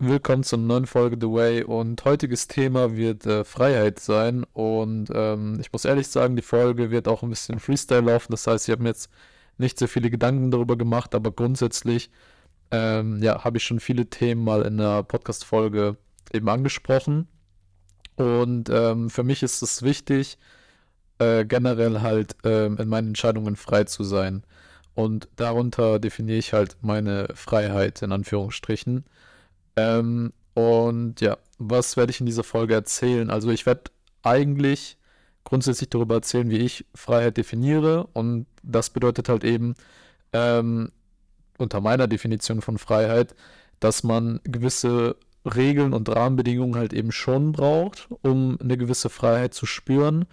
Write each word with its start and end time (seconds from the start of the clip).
willkommen 0.00 0.44
zur 0.44 0.60
neuen 0.60 0.86
Folge 0.86 1.16
The 1.20 1.26
Way 1.26 1.64
und 1.64 2.04
heutiges 2.04 2.46
Thema 2.46 2.96
wird 2.96 3.26
äh, 3.26 3.42
Freiheit 3.42 3.98
sein 3.98 4.44
und 4.52 5.08
ähm, 5.12 5.58
ich 5.60 5.72
muss 5.72 5.84
ehrlich 5.84 6.06
sagen, 6.06 6.36
die 6.36 6.42
Folge 6.42 6.92
wird 6.92 7.08
auch 7.08 7.24
ein 7.24 7.30
bisschen 7.30 7.58
Freestyle 7.58 8.02
laufen, 8.02 8.30
das 8.30 8.46
heißt, 8.46 8.68
ich 8.68 8.72
habe 8.72 8.84
mir 8.84 8.90
jetzt 8.90 9.10
nicht 9.56 9.76
so 9.76 9.88
viele 9.88 10.08
Gedanken 10.08 10.52
darüber 10.52 10.76
gemacht, 10.76 11.16
aber 11.16 11.32
grundsätzlich 11.32 12.10
ähm, 12.70 13.20
ja, 13.24 13.42
habe 13.42 13.56
ich 13.56 13.64
schon 13.64 13.80
viele 13.80 14.06
Themen 14.06 14.44
mal 14.44 14.62
in 14.62 14.78
der 14.78 15.02
Podcast-Folge 15.02 15.96
eben 16.32 16.48
angesprochen 16.48 17.26
und 18.14 18.70
ähm, 18.70 19.10
für 19.10 19.24
mich 19.24 19.42
ist 19.42 19.62
es 19.62 19.82
wichtig, 19.82 20.38
äh, 21.18 21.44
generell 21.44 22.02
halt 22.02 22.36
ähm, 22.44 22.76
in 22.78 22.88
meinen 22.88 23.08
Entscheidungen 23.08 23.56
frei 23.56 23.82
zu 23.82 24.04
sein 24.04 24.44
und 24.94 25.28
darunter 25.34 25.98
definiere 25.98 26.38
ich 26.38 26.52
halt 26.52 26.76
meine 26.82 27.30
Freiheit 27.34 28.02
in 28.02 28.12
Anführungsstrichen. 28.12 29.04
Ähm, 29.78 30.32
und 30.54 31.20
ja, 31.20 31.38
was 31.58 31.96
werde 31.96 32.10
ich 32.10 32.20
in 32.20 32.26
dieser 32.26 32.44
Folge 32.44 32.74
erzählen? 32.74 33.30
Also 33.30 33.50
ich 33.50 33.64
werde 33.64 33.90
eigentlich 34.22 34.98
grundsätzlich 35.44 35.88
darüber 35.88 36.16
erzählen, 36.16 36.50
wie 36.50 36.58
ich 36.58 36.84
Freiheit 36.94 37.36
definiere. 37.36 38.08
Und 38.12 38.46
das 38.62 38.90
bedeutet 38.90 39.28
halt 39.28 39.44
eben 39.44 39.74
ähm, 40.32 40.90
unter 41.58 41.80
meiner 41.80 42.08
Definition 42.08 42.60
von 42.60 42.78
Freiheit, 42.78 43.34
dass 43.80 44.02
man 44.02 44.40
gewisse 44.44 45.16
Regeln 45.44 45.94
und 45.94 46.08
Rahmenbedingungen 46.08 46.76
halt 46.76 46.92
eben 46.92 47.12
schon 47.12 47.52
braucht, 47.52 48.08
um 48.22 48.58
eine 48.60 48.76
gewisse 48.76 49.08
Freiheit 49.08 49.54
zu 49.54 49.64
spüren. 49.64 50.26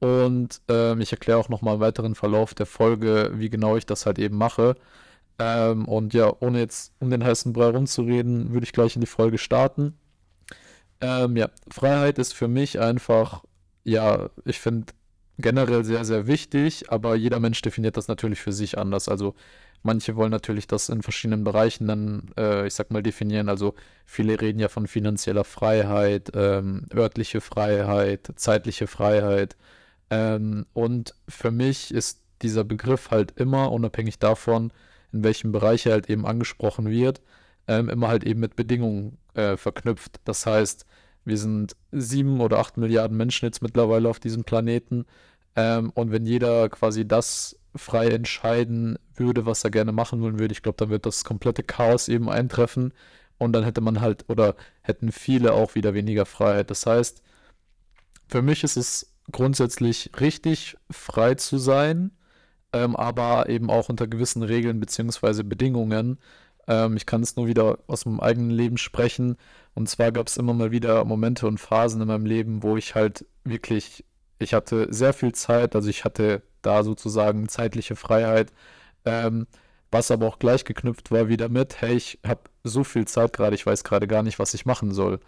Und 0.00 0.60
ähm, 0.68 1.00
ich 1.00 1.12
erkläre 1.12 1.38
auch 1.38 1.48
nochmal 1.48 1.76
im 1.76 1.80
weiteren 1.80 2.14
Verlauf 2.14 2.54
der 2.54 2.66
Folge, 2.66 3.32
wie 3.34 3.50
genau 3.50 3.76
ich 3.76 3.86
das 3.86 4.06
halt 4.06 4.18
eben 4.18 4.36
mache. 4.36 4.74
Ähm, 5.38 5.86
und 5.86 6.14
ja, 6.14 6.32
ohne 6.40 6.58
jetzt 6.60 6.92
um 6.98 7.10
den 7.10 7.24
heißen 7.24 7.52
Brei 7.52 7.68
rumzureden, 7.70 8.52
würde 8.52 8.64
ich 8.64 8.72
gleich 8.72 8.96
in 8.96 9.00
die 9.00 9.06
Folge 9.06 9.38
starten. 9.38 9.94
Ähm, 11.00 11.36
ja, 11.36 11.48
Freiheit 11.70 12.18
ist 12.18 12.34
für 12.34 12.48
mich 12.48 12.80
einfach, 12.80 13.44
ja, 13.84 14.30
ich 14.44 14.58
finde 14.60 14.92
generell 15.38 15.84
sehr, 15.84 16.04
sehr 16.04 16.26
wichtig, 16.26 16.90
aber 16.90 17.14
jeder 17.14 17.38
Mensch 17.40 17.62
definiert 17.62 17.96
das 17.96 18.08
natürlich 18.08 18.40
für 18.40 18.52
sich 18.52 18.76
anders. 18.76 19.08
Also 19.08 19.34
manche 19.82 20.16
wollen 20.16 20.32
natürlich 20.32 20.66
das 20.66 20.88
in 20.88 21.02
verschiedenen 21.02 21.44
Bereichen 21.44 21.86
dann, 21.86 22.30
äh, 22.36 22.66
ich 22.66 22.74
sag 22.74 22.90
mal, 22.90 23.02
definieren. 23.02 23.48
Also 23.48 23.74
viele 24.04 24.40
reden 24.40 24.58
ja 24.58 24.68
von 24.68 24.88
finanzieller 24.88 25.44
Freiheit, 25.44 26.32
ähm, 26.34 26.86
örtliche 26.92 27.40
Freiheit, 27.40 28.32
zeitliche 28.36 28.88
Freiheit. 28.88 29.56
Ähm, 30.10 30.66
und 30.72 31.14
für 31.28 31.52
mich 31.52 31.94
ist 31.94 32.22
dieser 32.42 32.64
Begriff 32.64 33.10
halt 33.10 33.32
immer, 33.38 33.72
unabhängig 33.72 34.18
davon, 34.18 34.72
in 35.12 35.24
welchem 35.24 35.52
Bereich 35.52 35.86
er 35.86 35.92
halt 35.92 36.10
eben 36.10 36.26
angesprochen 36.26 36.90
wird, 36.90 37.22
ähm, 37.66 37.88
immer 37.88 38.08
halt 38.08 38.24
eben 38.24 38.40
mit 38.40 38.56
Bedingungen 38.56 39.18
äh, 39.34 39.56
verknüpft. 39.56 40.20
Das 40.24 40.46
heißt, 40.46 40.86
wir 41.24 41.38
sind 41.38 41.76
sieben 41.92 42.40
oder 42.40 42.58
acht 42.58 42.76
Milliarden 42.76 43.16
Menschen 43.16 43.46
jetzt 43.46 43.62
mittlerweile 43.62 44.08
auf 44.08 44.20
diesem 44.20 44.44
Planeten. 44.44 45.04
Ähm, 45.56 45.90
und 45.94 46.10
wenn 46.10 46.26
jeder 46.26 46.68
quasi 46.68 47.06
das 47.06 47.56
frei 47.76 48.08
entscheiden 48.08 48.98
würde, 49.14 49.46
was 49.46 49.64
er 49.64 49.70
gerne 49.70 49.92
machen 49.92 50.20
wollen 50.22 50.38
würde, 50.38 50.52
ich 50.52 50.62
glaube, 50.62 50.76
dann 50.76 50.90
wird 50.90 51.06
das 51.06 51.24
komplette 51.24 51.62
Chaos 51.62 52.08
eben 52.08 52.28
eintreffen. 52.30 52.92
Und 53.38 53.52
dann 53.52 53.64
hätte 53.64 53.80
man 53.80 54.00
halt, 54.00 54.24
oder 54.28 54.56
hätten 54.82 55.12
viele 55.12 55.52
auch 55.52 55.74
wieder 55.74 55.94
weniger 55.94 56.26
Freiheit. 56.26 56.70
Das 56.70 56.86
heißt, 56.86 57.22
für 58.26 58.42
mich 58.42 58.64
ist 58.64 58.76
es 58.76 59.14
grundsätzlich 59.30 60.10
richtig, 60.18 60.76
frei 60.90 61.34
zu 61.34 61.58
sein 61.58 62.10
ähm, 62.72 62.96
aber 62.96 63.48
eben 63.48 63.70
auch 63.70 63.88
unter 63.88 64.06
gewissen 64.06 64.42
Regeln 64.42 64.80
bzw. 64.80 65.42
Bedingungen. 65.42 66.18
Ähm, 66.66 66.96
ich 66.96 67.06
kann 67.06 67.22
es 67.22 67.36
nur 67.36 67.46
wieder 67.46 67.78
aus 67.86 68.06
meinem 68.06 68.20
eigenen 68.20 68.50
Leben 68.50 68.78
sprechen. 68.78 69.36
Und 69.74 69.88
zwar 69.88 70.12
gab 70.12 70.28
es 70.28 70.36
immer 70.36 70.54
mal 70.54 70.70
wieder 70.70 71.04
Momente 71.04 71.46
und 71.46 71.58
Phasen 71.58 72.00
in 72.00 72.08
meinem 72.08 72.26
Leben, 72.26 72.62
wo 72.62 72.76
ich 72.76 72.94
halt 72.94 73.26
wirklich, 73.44 74.04
ich 74.38 74.54
hatte 74.54 74.88
sehr 74.90 75.12
viel 75.12 75.32
Zeit, 75.32 75.74
also 75.74 75.88
ich 75.88 76.04
hatte 76.04 76.42
da 76.62 76.82
sozusagen 76.84 77.48
zeitliche 77.48 77.96
Freiheit. 77.96 78.52
Ähm, 79.04 79.46
was 79.90 80.10
aber 80.10 80.26
auch 80.26 80.38
gleich 80.38 80.64
geknüpft 80.64 81.10
war 81.10 81.28
wieder 81.28 81.48
mit, 81.48 81.80
hey, 81.80 81.94
ich 81.94 82.18
habe 82.26 82.40
so 82.64 82.84
viel 82.84 83.06
Zeit 83.06 83.32
gerade, 83.32 83.54
ich 83.54 83.64
weiß 83.66 83.84
gerade 83.84 84.06
gar 84.06 84.22
nicht, 84.22 84.38
was 84.38 84.54
ich 84.54 84.66
machen 84.66 84.92
soll. 84.92 85.20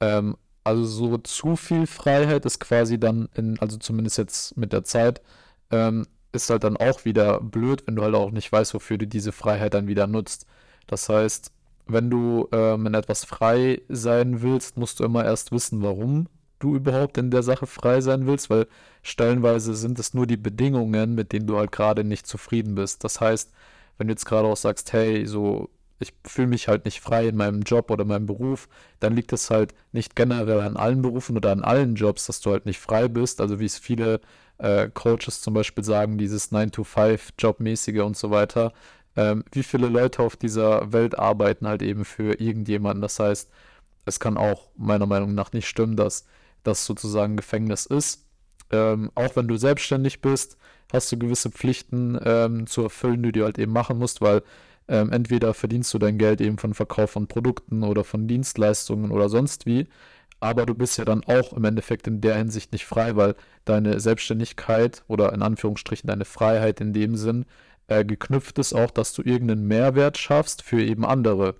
Ähm, 0.00 0.36
also 0.64 0.84
so 0.84 1.18
zu 1.18 1.56
viel 1.56 1.86
Freiheit 1.86 2.44
ist 2.46 2.60
quasi 2.60 2.98
dann, 2.98 3.28
in, 3.34 3.58
also 3.60 3.76
zumindest 3.78 4.18
jetzt 4.18 4.56
mit 4.56 4.72
der 4.72 4.84
Zeit, 4.84 5.22
ähm, 5.70 6.06
ist 6.32 6.50
halt 6.50 6.64
dann 6.64 6.76
auch 6.76 7.04
wieder 7.04 7.40
blöd, 7.40 7.84
wenn 7.86 7.96
du 7.96 8.02
halt 8.02 8.14
auch 8.14 8.30
nicht 8.30 8.50
weißt, 8.50 8.74
wofür 8.74 8.98
du 8.98 9.06
diese 9.06 9.32
Freiheit 9.32 9.74
dann 9.74 9.86
wieder 9.86 10.06
nutzt. 10.06 10.46
Das 10.86 11.08
heißt, 11.08 11.52
wenn 11.86 12.10
du 12.10 12.48
ähm, 12.52 12.86
in 12.86 12.94
etwas 12.94 13.24
frei 13.24 13.82
sein 13.88 14.42
willst, 14.42 14.76
musst 14.76 15.00
du 15.00 15.04
immer 15.04 15.24
erst 15.24 15.52
wissen, 15.52 15.82
warum 15.82 16.28
du 16.58 16.76
überhaupt 16.76 17.18
in 17.18 17.30
der 17.30 17.42
Sache 17.42 17.66
frei 17.66 18.00
sein 18.00 18.26
willst, 18.26 18.50
weil 18.50 18.66
stellenweise 19.02 19.74
sind 19.74 19.98
es 19.98 20.14
nur 20.14 20.26
die 20.26 20.36
Bedingungen, 20.36 21.14
mit 21.14 21.32
denen 21.32 21.46
du 21.46 21.56
halt 21.56 21.72
gerade 21.72 22.04
nicht 22.04 22.26
zufrieden 22.26 22.74
bist. 22.74 23.04
Das 23.04 23.20
heißt, 23.20 23.52
wenn 23.96 24.08
du 24.08 24.12
jetzt 24.12 24.26
gerade 24.26 24.48
auch 24.48 24.56
sagst, 24.56 24.92
hey, 24.92 25.26
so, 25.26 25.70
ich 25.98 26.12
fühle 26.24 26.48
mich 26.48 26.68
halt 26.68 26.84
nicht 26.84 27.00
frei 27.00 27.28
in 27.28 27.36
meinem 27.36 27.62
Job 27.62 27.90
oder 27.90 28.04
meinem 28.04 28.26
Beruf, 28.26 28.68
dann 29.00 29.14
liegt 29.14 29.32
es 29.32 29.50
halt 29.50 29.74
nicht 29.92 30.14
generell 30.16 30.60
an 30.60 30.76
allen 30.76 31.02
Berufen 31.02 31.36
oder 31.36 31.52
an 31.52 31.64
allen 31.64 31.94
Jobs, 31.94 32.26
dass 32.26 32.40
du 32.40 32.52
halt 32.52 32.66
nicht 32.66 32.78
frei 32.78 33.08
bist. 33.08 33.40
Also 33.40 33.58
wie 33.60 33.64
es 33.64 33.78
viele 33.78 34.20
äh, 34.58 34.88
Coaches 34.92 35.40
zum 35.40 35.54
Beispiel 35.54 35.84
sagen, 35.84 36.18
dieses 36.18 36.52
9-to-5-Jobmäßige 36.52 38.00
und 38.00 38.16
so 38.16 38.30
weiter. 38.30 38.72
Ähm, 39.16 39.44
wie 39.52 39.62
viele 39.62 39.88
Leute 39.88 40.22
auf 40.22 40.36
dieser 40.36 40.92
Welt 40.92 41.18
arbeiten 41.18 41.66
halt 41.66 41.82
eben 41.82 42.04
für 42.04 42.40
irgendjemanden. 42.40 43.02
Das 43.02 43.18
heißt, 43.18 43.50
es 44.04 44.20
kann 44.20 44.36
auch 44.36 44.68
meiner 44.76 45.06
Meinung 45.06 45.34
nach 45.34 45.52
nicht 45.52 45.68
stimmen, 45.68 45.96
dass 45.96 46.26
das 46.62 46.86
sozusagen 46.86 47.36
Gefängnis 47.36 47.86
ist. 47.86 48.24
Ähm, 48.70 49.10
auch 49.14 49.34
wenn 49.36 49.48
du 49.48 49.56
selbstständig 49.56 50.20
bist, 50.20 50.56
hast 50.92 51.10
du 51.10 51.18
gewisse 51.18 51.50
Pflichten 51.50 52.18
ähm, 52.22 52.66
zu 52.66 52.82
erfüllen, 52.82 53.22
die 53.22 53.32
du 53.32 53.44
halt 53.44 53.58
eben 53.58 53.72
machen 53.72 53.98
musst, 53.98 54.20
weil 54.20 54.42
ähm, 54.88 55.12
entweder 55.12 55.54
verdienst 55.54 55.92
du 55.94 55.98
dein 55.98 56.18
Geld 56.18 56.40
eben 56.40 56.58
von 56.58 56.74
Verkauf 56.74 57.10
von 57.10 57.26
Produkten 57.26 57.82
oder 57.82 58.04
von 58.04 58.26
Dienstleistungen 58.28 59.10
oder 59.10 59.28
sonst 59.28 59.66
wie 59.66 59.86
aber 60.40 60.66
du 60.66 60.74
bist 60.74 60.98
ja 60.98 61.04
dann 61.04 61.24
auch 61.24 61.52
im 61.52 61.64
Endeffekt 61.64 62.06
in 62.06 62.20
der 62.20 62.36
Hinsicht 62.36 62.72
nicht 62.72 62.86
frei, 62.86 63.16
weil 63.16 63.34
deine 63.64 63.98
Selbstständigkeit 64.00 65.02
oder 65.08 65.32
in 65.32 65.42
Anführungsstrichen 65.42 66.06
deine 66.06 66.24
Freiheit 66.24 66.80
in 66.80 66.92
dem 66.92 67.16
Sinn 67.16 67.44
äh, 67.88 68.04
geknüpft 68.04 68.58
ist 68.58 68.72
auch, 68.72 68.90
dass 68.90 69.12
du 69.12 69.22
irgendeinen 69.22 69.66
Mehrwert 69.66 70.16
schaffst 70.18 70.62
für 70.62 70.80
eben 70.82 71.04
andere. 71.04 71.56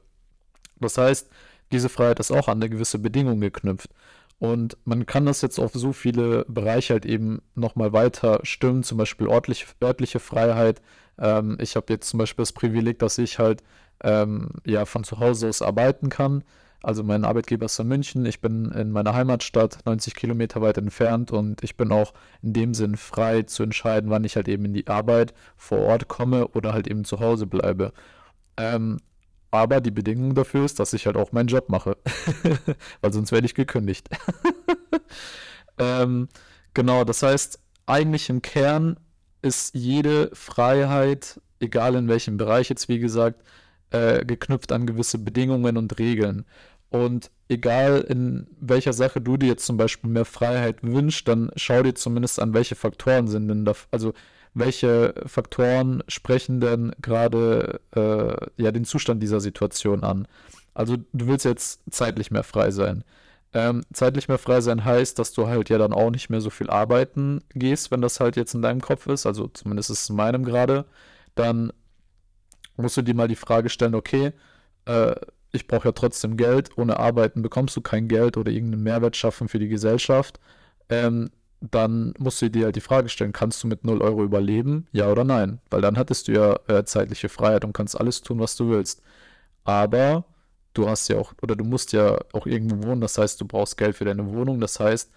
Das 0.80 0.96
heißt, 0.96 1.28
diese 1.72 1.88
Freiheit 1.88 2.20
ist 2.20 2.30
auch 2.30 2.48
an 2.48 2.58
eine 2.58 2.70
gewisse 2.70 2.98
Bedingung 2.98 3.40
geknüpft. 3.40 3.90
Und 4.38 4.76
man 4.84 5.06
kann 5.06 5.26
das 5.26 5.42
jetzt 5.42 5.58
auf 5.58 5.72
so 5.74 5.92
viele 5.92 6.44
Bereiche 6.48 6.94
halt 6.94 7.06
eben 7.06 7.42
nochmal 7.54 7.92
weiter 7.92 8.40
stimmen, 8.44 8.84
zum 8.84 8.98
Beispiel 8.98 9.28
örtliche, 9.28 9.66
örtliche 9.82 10.20
Freiheit. 10.20 10.80
Ähm, 11.18 11.58
ich 11.60 11.74
habe 11.76 11.86
jetzt 11.92 12.08
zum 12.08 12.18
Beispiel 12.18 12.42
das 12.42 12.52
Privileg, 12.52 12.98
dass 13.00 13.18
ich 13.18 13.38
halt 13.38 13.62
ähm, 14.02 14.50
ja 14.64 14.84
von 14.84 15.02
zu 15.04 15.18
Hause 15.18 15.48
aus 15.48 15.62
arbeiten 15.62 16.08
kann. 16.08 16.44
Also 16.80 17.02
mein 17.02 17.24
Arbeitgeber 17.24 17.66
ist 17.66 17.78
in 17.80 17.88
München, 17.88 18.24
ich 18.24 18.40
bin 18.40 18.70
in 18.70 18.92
meiner 18.92 19.12
Heimatstadt 19.12 19.80
90 19.84 20.14
Kilometer 20.14 20.62
weit 20.62 20.78
entfernt 20.78 21.32
und 21.32 21.64
ich 21.64 21.76
bin 21.76 21.90
auch 21.90 22.14
in 22.40 22.52
dem 22.52 22.72
Sinn 22.72 22.96
frei 22.96 23.42
zu 23.42 23.64
entscheiden, 23.64 24.10
wann 24.10 24.22
ich 24.22 24.36
halt 24.36 24.46
eben 24.46 24.64
in 24.66 24.74
die 24.74 24.86
Arbeit 24.86 25.34
vor 25.56 25.80
Ort 25.80 26.06
komme 26.06 26.46
oder 26.48 26.72
halt 26.72 26.86
eben 26.86 27.04
zu 27.04 27.18
Hause 27.18 27.46
bleibe. 27.48 27.92
Ähm, 28.56 28.98
aber 29.50 29.80
die 29.80 29.90
Bedingung 29.90 30.34
dafür 30.34 30.64
ist, 30.64 30.78
dass 30.78 30.92
ich 30.92 31.06
halt 31.06 31.16
auch 31.16 31.32
meinen 31.32 31.48
Job 31.48 31.68
mache, 31.68 31.96
weil 33.00 33.12
sonst 33.12 33.32
werde 33.32 33.46
ich 33.46 33.54
gekündigt. 33.54 34.08
ähm, 35.78 36.28
genau, 36.74 37.04
das 37.04 37.22
heißt, 37.22 37.58
eigentlich 37.86 38.28
im 38.28 38.42
Kern 38.42 38.98
ist 39.42 39.74
jede 39.74 40.30
Freiheit, 40.34 41.40
egal 41.60 41.94
in 41.94 42.08
welchem 42.08 42.36
Bereich 42.36 42.68
jetzt, 42.68 42.88
wie 42.88 42.98
gesagt, 42.98 43.42
äh, 43.90 44.24
geknüpft 44.24 44.72
an 44.72 44.86
gewisse 44.86 45.18
Bedingungen 45.18 45.76
und 45.76 45.98
Regeln. 45.98 46.44
Und 46.90 47.30
egal 47.48 48.00
in 48.00 48.46
welcher 48.60 48.92
Sache 48.92 49.20
du 49.20 49.36
dir 49.36 49.48
jetzt 49.48 49.66
zum 49.66 49.76
Beispiel 49.76 50.10
mehr 50.10 50.24
Freiheit 50.24 50.82
wünschst, 50.82 51.28
dann 51.28 51.50
schau 51.56 51.82
dir 51.82 51.94
zumindest 51.94 52.40
an, 52.40 52.54
welche 52.54 52.74
Faktoren 52.76 53.28
sind 53.28 53.48
denn 53.48 53.64
da, 53.64 53.72
also 53.90 54.12
welche 54.58 55.14
Faktoren 55.26 56.02
sprechen 56.08 56.60
denn 56.60 56.92
gerade 57.00 57.80
äh, 57.94 58.62
ja 58.62 58.72
den 58.72 58.84
Zustand 58.84 59.22
dieser 59.22 59.40
Situation 59.40 60.04
an. 60.04 60.26
Also 60.74 60.96
du 61.12 61.26
willst 61.26 61.44
jetzt 61.44 61.80
zeitlich 61.90 62.30
mehr 62.30 62.44
frei 62.44 62.70
sein. 62.70 63.04
Ähm, 63.54 63.82
zeitlich 63.92 64.28
mehr 64.28 64.38
frei 64.38 64.60
sein 64.60 64.84
heißt, 64.84 65.18
dass 65.18 65.32
du 65.32 65.48
halt 65.48 65.70
ja 65.70 65.78
dann 65.78 65.92
auch 65.92 66.10
nicht 66.10 66.28
mehr 66.28 66.40
so 66.40 66.50
viel 66.50 66.68
arbeiten 66.68 67.42
gehst, 67.54 67.90
wenn 67.90 68.02
das 68.02 68.20
halt 68.20 68.36
jetzt 68.36 68.54
in 68.54 68.62
deinem 68.62 68.80
Kopf 68.80 69.06
ist, 69.06 69.24
also 69.24 69.48
zumindest 69.48 69.90
ist 69.90 70.02
es 70.02 70.10
in 70.10 70.16
meinem 70.16 70.44
gerade, 70.44 70.84
dann 71.34 71.72
musst 72.76 72.96
du 72.96 73.02
dir 73.02 73.14
mal 73.14 73.28
die 73.28 73.36
Frage 73.36 73.70
stellen, 73.70 73.94
okay, 73.94 74.32
äh, 74.84 75.14
ich 75.50 75.66
brauche 75.66 75.88
ja 75.88 75.92
trotzdem 75.92 76.36
Geld, 76.36 76.76
ohne 76.76 76.98
Arbeiten 76.98 77.40
bekommst 77.40 77.74
du 77.76 77.80
kein 77.80 78.06
Geld 78.06 78.36
oder 78.36 78.52
irgendeinen 78.52 78.82
Mehrwert 78.82 79.16
schaffen 79.16 79.48
für 79.48 79.58
die 79.58 79.68
Gesellschaft, 79.68 80.38
ähm, 80.90 81.30
dann 81.60 82.14
musst 82.18 82.40
du 82.42 82.50
dir 82.50 82.66
halt 82.66 82.76
die 82.76 82.80
Frage 82.80 83.08
stellen, 83.08 83.32
kannst 83.32 83.62
du 83.62 83.68
mit 83.68 83.84
0 83.84 84.00
Euro 84.02 84.24
überleben? 84.24 84.86
Ja 84.92 85.10
oder 85.10 85.24
nein? 85.24 85.60
Weil 85.70 85.80
dann 85.82 85.96
hattest 85.98 86.28
du 86.28 86.32
ja 86.32 86.58
äh, 86.68 86.84
zeitliche 86.84 87.28
Freiheit 87.28 87.64
und 87.64 87.72
kannst 87.72 87.98
alles 87.98 88.22
tun, 88.22 88.38
was 88.40 88.56
du 88.56 88.70
willst. 88.70 89.02
Aber 89.64 90.24
du 90.74 90.88
hast 90.88 91.08
ja 91.08 91.18
auch, 91.18 91.34
oder 91.42 91.56
du 91.56 91.64
musst 91.64 91.92
ja 91.92 92.18
auch 92.32 92.46
irgendwo 92.46 92.86
wohnen, 92.88 93.00
das 93.00 93.18
heißt, 93.18 93.40
du 93.40 93.46
brauchst 93.46 93.76
Geld 93.76 93.96
für 93.96 94.04
deine 94.04 94.26
Wohnung. 94.32 94.60
Das 94.60 94.80
heißt, 94.80 95.10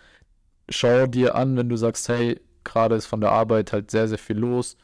schau 0.70 1.08
dir 1.08 1.36
an, 1.36 1.58
wenn 1.58 1.70
du 1.70 1.78
sagst, 1.78 2.10
hey, 2.10 2.40
gerade 2.64 2.96
ist 2.96 3.06
von 3.08 3.22
der 3.22 3.32
Arbeit 3.32 3.74
halt 3.74 3.92
sehr, 3.92 4.08
sehr 4.08 4.18
viel 4.18 4.38
los. 4.38 4.78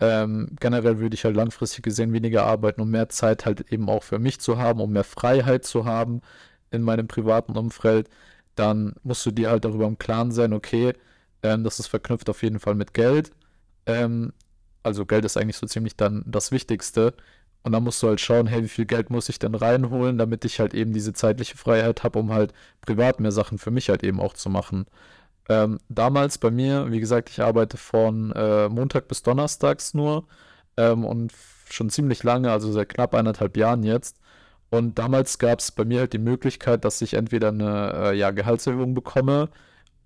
Ähm, 0.00 0.56
generell 0.60 0.98
würde 0.98 1.14
ich 1.14 1.24
halt 1.24 1.36
langfristig 1.36 1.84
gesehen 1.84 2.12
weniger 2.12 2.44
arbeiten, 2.46 2.80
um 2.80 2.90
mehr 2.90 3.08
Zeit 3.10 3.46
halt 3.46 3.70
eben 3.72 3.88
auch 3.90 4.02
für 4.02 4.18
mich 4.18 4.40
zu 4.40 4.58
haben, 4.58 4.80
um 4.80 4.92
mehr 4.92 5.04
Freiheit 5.04 5.64
zu 5.64 5.84
haben 5.84 6.22
in 6.70 6.82
meinem 6.82 7.08
privaten 7.08 7.56
Umfeld. 7.56 8.08
Dann 8.60 8.94
musst 9.02 9.24
du 9.24 9.30
dir 9.30 9.48
halt 9.50 9.64
darüber 9.64 9.86
im 9.86 9.98
Klaren 9.98 10.32
sein, 10.32 10.52
okay, 10.52 10.92
ähm, 11.42 11.64
das 11.64 11.80
ist 11.80 11.86
verknüpft 11.86 12.28
auf 12.28 12.42
jeden 12.42 12.60
Fall 12.60 12.74
mit 12.74 12.92
Geld. 12.92 13.32
Ähm, 13.86 14.34
also 14.82 15.06
Geld 15.06 15.24
ist 15.24 15.38
eigentlich 15.38 15.56
so 15.56 15.66
ziemlich 15.66 15.96
dann 15.96 16.24
das 16.26 16.52
Wichtigste. 16.52 17.14
Und 17.62 17.72
dann 17.72 17.84
musst 17.84 18.02
du 18.02 18.08
halt 18.08 18.20
schauen, 18.20 18.46
hey, 18.46 18.62
wie 18.62 18.68
viel 18.68 18.84
Geld 18.86 19.08
muss 19.08 19.30
ich 19.30 19.38
denn 19.38 19.54
reinholen, 19.54 20.18
damit 20.18 20.44
ich 20.44 20.60
halt 20.60 20.74
eben 20.74 20.92
diese 20.92 21.14
zeitliche 21.14 21.56
Freiheit 21.56 22.04
habe, 22.04 22.18
um 22.18 22.32
halt 22.32 22.52
privat 22.82 23.18
mehr 23.20 23.32
Sachen 23.32 23.56
für 23.58 23.70
mich 23.70 23.88
halt 23.88 24.02
eben 24.04 24.20
auch 24.20 24.34
zu 24.34 24.50
machen. 24.50 24.86
Ähm, 25.48 25.78
damals 25.88 26.38
bei 26.38 26.50
mir, 26.50 26.90
wie 26.90 27.00
gesagt, 27.00 27.30
ich 27.30 27.40
arbeite 27.42 27.78
von 27.78 28.32
äh, 28.32 28.68
Montag 28.68 29.08
bis 29.08 29.22
Donnerstags 29.22 29.94
nur 29.94 30.26
ähm, 30.76 31.04
und 31.06 31.32
schon 31.70 31.88
ziemlich 31.90 32.22
lange, 32.24 32.52
also 32.52 32.70
seit 32.72 32.90
knapp 32.90 33.14
eineinhalb 33.14 33.56
Jahren 33.56 33.82
jetzt. 33.84 34.18
Und 34.70 34.98
damals 34.98 35.38
gab 35.38 35.58
es 35.58 35.72
bei 35.72 35.84
mir 35.84 36.00
halt 36.00 36.12
die 36.12 36.18
Möglichkeit, 36.18 36.84
dass 36.84 37.02
ich 37.02 37.14
entweder 37.14 37.48
eine 37.48 37.92
äh, 37.94 38.16
ja, 38.16 38.30
Gehaltserhöhung 38.30 38.94
bekomme 38.94 39.48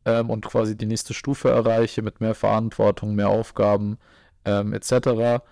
ähm, 0.06 0.30
und 0.30 0.46
quasi 0.46 0.76
die 0.76 0.86
nächste 0.86 1.14
Stufe 1.14 1.50
erreiche 1.50 2.02
mit 2.02 2.20
mehr 2.20 2.34
Verantwortung, 2.34 3.14
mehr 3.14 3.28
Aufgaben 3.28 3.98
ähm, 4.44 4.72
etc. 4.72 5.42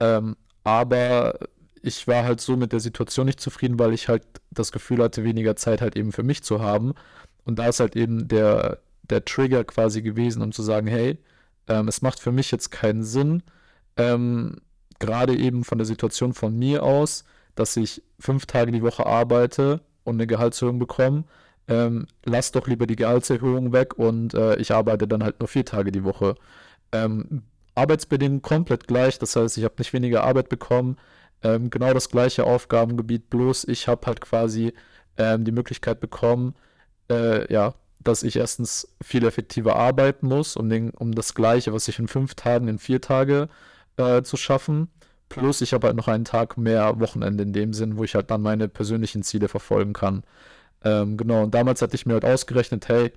Ähm, 0.00 0.36
aber 0.64 1.38
ich 1.82 2.06
war 2.06 2.24
halt 2.24 2.40
so 2.40 2.56
mit 2.56 2.72
der 2.72 2.80
Situation 2.80 3.26
nicht 3.26 3.40
zufrieden, 3.40 3.78
weil 3.78 3.92
ich 3.92 4.08
halt 4.08 4.24
das 4.50 4.72
Gefühl 4.72 5.02
hatte, 5.02 5.24
weniger 5.24 5.56
Zeit 5.56 5.80
halt 5.80 5.96
eben 5.96 6.12
für 6.12 6.22
mich 6.22 6.42
zu 6.42 6.60
haben. 6.60 6.94
Und 7.44 7.58
da 7.58 7.68
ist 7.68 7.80
halt 7.80 7.96
eben 7.96 8.28
der, 8.28 8.78
der 9.02 9.24
Trigger 9.24 9.64
quasi 9.64 10.02
gewesen, 10.02 10.42
um 10.42 10.52
zu 10.52 10.62
sagen, 10.62 10.86
hey, 10.86 11.18
ähm, 11.68 11.88
es 11.88 12.02
macht 12.02 12.20
für 12.20 12.32
mich 12.32 12.50
jetzt 12.50 12.70
keinen 12.70 13.02
Sinn, 13.02 13.42
ähm, 13.96 14.58
gerade 14.98 15.36
eben 15.36 15.64
von 15.64 15.78
der 15.78 15.86
Situation 15.86 16.34
von 16.34 16.56
mir 16.58 16.82
aus, 16.82 17.24
dass 17.54 17.76
ich 17.76 18.02
fünf 18.18 18.46
Tage 18.46 18.72
die 18.72 18.82
Woche 18.82 19.06
arbeite 19.06 19.80
und 20.04 20.16
eine 20.16 20.26
Gehaltserhöhung 20.26 20.78
bekomme. 20.78 21.24
Ähm, 21.68 22.06
lass 22.24 22.52
doch 22.52 22.66
lieber 22.66 22.86
die 22.86 22.96
Gehaltserhöhung 22.96 23.72
weg 23.72 23.98
und 23.98 24.34
äh, 24.34 24.56
ich 24.56 24.72
arbeite 24.72 25.06
dann 25.06 25.22
halt 25.22 25.40
nur 25.40 25.48
vier 25.48 25.64
Tage 25.64 25.92
die 25.92 26.04
Woche. 26.04 26.34
Ähm, 26.92 27.42
Arbeitsbedingungen 27.74 28.42
komplett 28.42 28.88
gleich, 28.88 29.18
das 29.18 29.36
heißt, 29.36 29.56
ich 29.56 29.64
habe 29.64 29.74
nicht 29.78 29.92
weniger 29.92 30.24
Arbeit 30.24 30.48
bekommen, 30.48 30.96
ähm, 31.42 31.70
genau 31.70 31.94
das 31.94 32.08
gleiche 32.10 32.44
Aufgabengebiet, 32.44 33.30
bloß 33.30 33.64
ich 33.64 33.88
habe 33.88 34.06
halt 34.06 34.20
quasi 34.20 34.74
ähm, 35.16 35.44
die 35.44 35.52
Möglichkeit 35.52 36.00
bekommen, 36.00 36.54
äh, 37.10 37.50
ja, 37.52 37.74
dass 38.02 38.22
ich 38.22 38.36
erstens 38.36 38.88
viel 39.02 39.24
effektiver 39.24 39.76
arbeiten 39.76 40.26
muss, 40.26 40.56
um, 40.56 40.68
den, 40.68 40.90
um 40.90 41.12
das 41.12 41.34
Gleiche, 41.34 41.72
was 41.72 41.88
ich 41.88 41.98
in 41.98 42.08
fünf 42.08 42.34
Tagen, 42.34 42.68
in 42.68 42.78
vier 42.78 43.00
Tage 43.00 43.48
äh, 43.96 44.22
zu 44.22 44.36
schaffen. 44.36 44.88
Plus 45.30 45.62
ich 45.62 45.72
habe 45.72 45.86
halt 45.86 45.96
noch 45.96 46.08
einen 46.08 46.26
Tag 46.26 46.58
mehr 46.58 47.00
Wochenende 47.00 47.44
in 47.44 47.52
dem 47.54 47.72
Sinn, 47.72 47.96
wo 47.96 48.04
ich 48.04 48.14
halt 48.14 48.30
dann 48.30 48.42
meine 48.42 48.68
persönlichen 48.68 49.22
Ziele 49.22 49.48
verfolgen 49.48 49.94
kann. 49.94 50.24
Ähm, 50.84 51.16
genau, 51.16 51.44
und 51.44 51.54
damals 51.54 51.80
hatte 51.82 51.94
ich 51.94 52.04
mir 52.04 52.14
halt 52.14 52.24
ausgerechnet, 52.24 52.88
hey, 52.88 53.12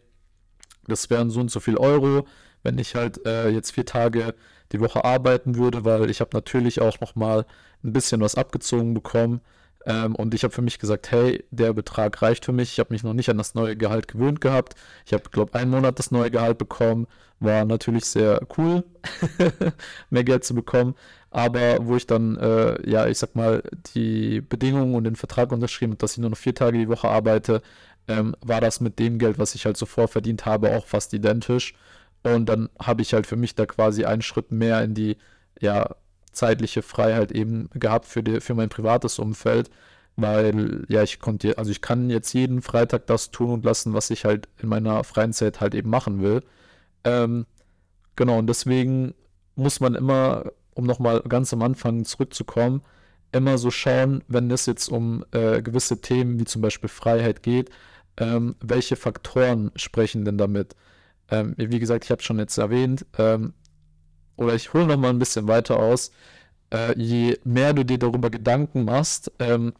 das 0.87 1.09
wären 1.09 1.29
so 1.31 1.41
und 1.41 1.51
so 1.51 1.59
viel 1.59 1.77
Euro, 1.77 2.27
wenn 2.61 2.77
ich 2.77 2.95
halt 2.95 3.25
äh, 3.25 3.49
jetzt 3.49 3.71
vier 3.71 3.85
Tage 3.85 4.35
die 4.71 4.79
Woche 4.79 5.03
arbeiten 5.03 5.55
würde, 5.55 5.85
weil 5.85 6.09
ich 6.09 6.21
habe 6.21 6.31
natürlich 6.33 6.81
auch 6.81 6.99
noch 7.01 7.15
mal 7.15 7.45
ein 7.83 7.93
bisschen 7.93 8.21
was 8.21 8.35
abgezogen 8.35 8.93
bekommen. 8.93 9.41
Ähm, 9.85 10.15
und 10.15 10.33
ich 10.33 10.43
habe 10.43 10.53
für 10.53 10.61
mich 10.61 10.79
gesagt, 10.79 11.11
hey, 11.11 11.43
der 11.51 11.73
Betrag 11.73 12.21
reicht 12.21 12.45
für 12.45 12.53
mich. 12.53 12.73
Ich 12.73 12.79
habe 12.79 12.93
mich 12.93 13.03
noch 13.03 13.13
nicht 13.13 13.29
an 13.29 13.37
das 13.37 13.53
neue 13.55 13.75
Gehalt 13.75 14.07
gewöhnt 14.07 14.39
gehabt. 14.39 14.75
Ich 15.05 15.13
habe, 15.13 15.23
glaube 15.29 15.55
einen 15.55 15.71
Monat 15.71 15.99
das 15.99 16.11
neue 16.11 16.31
Gehalt 16.31 16.57
bekommen. 16.57 17.07
War 17.39 17.65
natürlich 17.65 18.05
sehr 18.05 18.41
cool, 18.57 18.85
mehr 20.09 20.23
Geld 20.23 20.45
zu 20.45 20.55
bekommen. 20.55 20.95
Aber 21.33 21.85
wo 21.87 21.95
ich 21.97 22.07
dann, 22.07 22.37
äh, 22.37 22.89
ja, 22.89 23.07
ich 23.07 23.17
sag 23.17 23.35
mal, 23.35 23.63
die 23.95 24.41
Bedingungen 24.41 24.95
und 24.95 25.03
den 25.05 25.15
Vertrag 25.15 25.51
unterschrieben 25.51 25.93
habe, 25.93 25.99
dass 25.99 26.13
ich 26.13 26.19
nur 26.19 26.29
noch 26.29 26.37
vier 26.37 26.55
Tage 26.55 26.77
die 26.77 26.89
Woche 26.89 27.09
arbeite, 27.09 27.61
ähm, 28.07 28.35
war 28.41 28.61
das 28.61 28.81
mit 28.81 28.99
dem 28.99 29.17
Geld, 29.19 29.39
was 29.39 29.55
ich 29.55 29.65
halt 29.65 29.77
zuvor 29.77 30.07
verdient 30.07 30.45
habe, 30.45 30.75
auch 30.77 30.85
fast 30.85 31.13
identisch. 31.13 31.73
Und 32.23 32.47
dann 32.47 32.69
habe 32.79 33.01
ich 33.01 33.13
halt 33.13 33.27
für 33.27 33.35
mich 33.35 33.55
da 33.55 33.65
quasi 33.65 34.05
einen 34.05 34.21
Schritt 34.21 34.51
mehr 34.51 34.83
in 34.83 34.93
die, 34.93 35.17
ja, 35.59 35.95
zeitliche 36.33 36.81
Freiheit 36.81 37.31
eben 37.31 37.69
gehabt 37.73 38.05
für, 38.05 38.23
die, 38.23 38.41
für 38.41 38.55
mein 38.55 38.69
privates 38.69 39.19
Umfeld, 39.19 39.69
weil 40.15 40.85
ja, 40.89 41.03
ich 41.03 41.19
konnte, 41.19 41.57
also 41.57 41.71
ich 41.71 41.81
kann 41.81 42.09
jetzt 42.09 42.33
jeden 42.33 42.61
Freitag 42.61 43.07
das 43.07 43.31
tun 43.31 43.51
und 43.51 43.65
lassen, 43.65 43.93
was 43.93 44.09
ich 44.09 44.25
halt 44.25 44.47
in 44.61 44.69
meiner 44.69 45.03
freien 45.03 45.33
Zeit 45.33 45.61
halt 45.61 45.75
eben 45.75 45.89
machen 45.89 46.21
will. 46.21 46.43
Ähm, 47.03 47.45
genau, 48.15 48.39
und 48.39 48.47
deswegen 48.47 49.13
muss 49.55 49.79
man 49.79 49.95
immer, 49.95 50.51
um 50.75 50.85
nochmal 50.85 51.21
ganz 51.21 51.53
am 51.53 51.61
Anfang 51.61 52.05
zurückzukommen, 52.05 52.81
immer 53.31 53.57
so 53.57 53.71
schauen, 53.71 54.23
wenn 54.27 54.49
es 54.51 54.65
jetzt 54.65 54.89
um 54.89 55.25
äh, 55.31 55.61
gewisse 55.61 56.01
Themen 56.01 56.39
wie 56.39 56.45
zum 56.45 56.61
Beispiel 56.61 56.89
Freiheit 56.89 57.43
geht, 57.43 57.69
ähm, 58.17 58.55
welche 58.61 58.95
Faktoren 58.95 59.71
sprechen 59.75 60.23
denn 60.25 60.37
damit? 60.37 60.75
Ähm, 61.29 61.55
wie 61.57 61.79
gesagt, 61.79 62.05
ich 62.05 62.11
habe 62.11 62.19
es 62.19 62.25
schon 62.25 62.39
jetzt 62.39 62.57
erwähnt, 62.57 63.05
ähm, 63.17 63.53
oder 64.35 64.53
ich 64.55 64.73
hole 64.73 64.85
noch 64.85 64.97
mal 64.97 65.09
ein 65.09 65.19
bisschen 65.19 65.47
weiter 65.47 65.79
aus, 65.79 66.11
äh, 66.71 66.97
je 66.99 67.39
mehr 67.43 67.73
du 67.73 67.85
dir 67.85 67.97
darüber 67.99 68.29
Gedanken 68.29 68.85
machst, 68.85 69.31
ähm, 69.39 69.73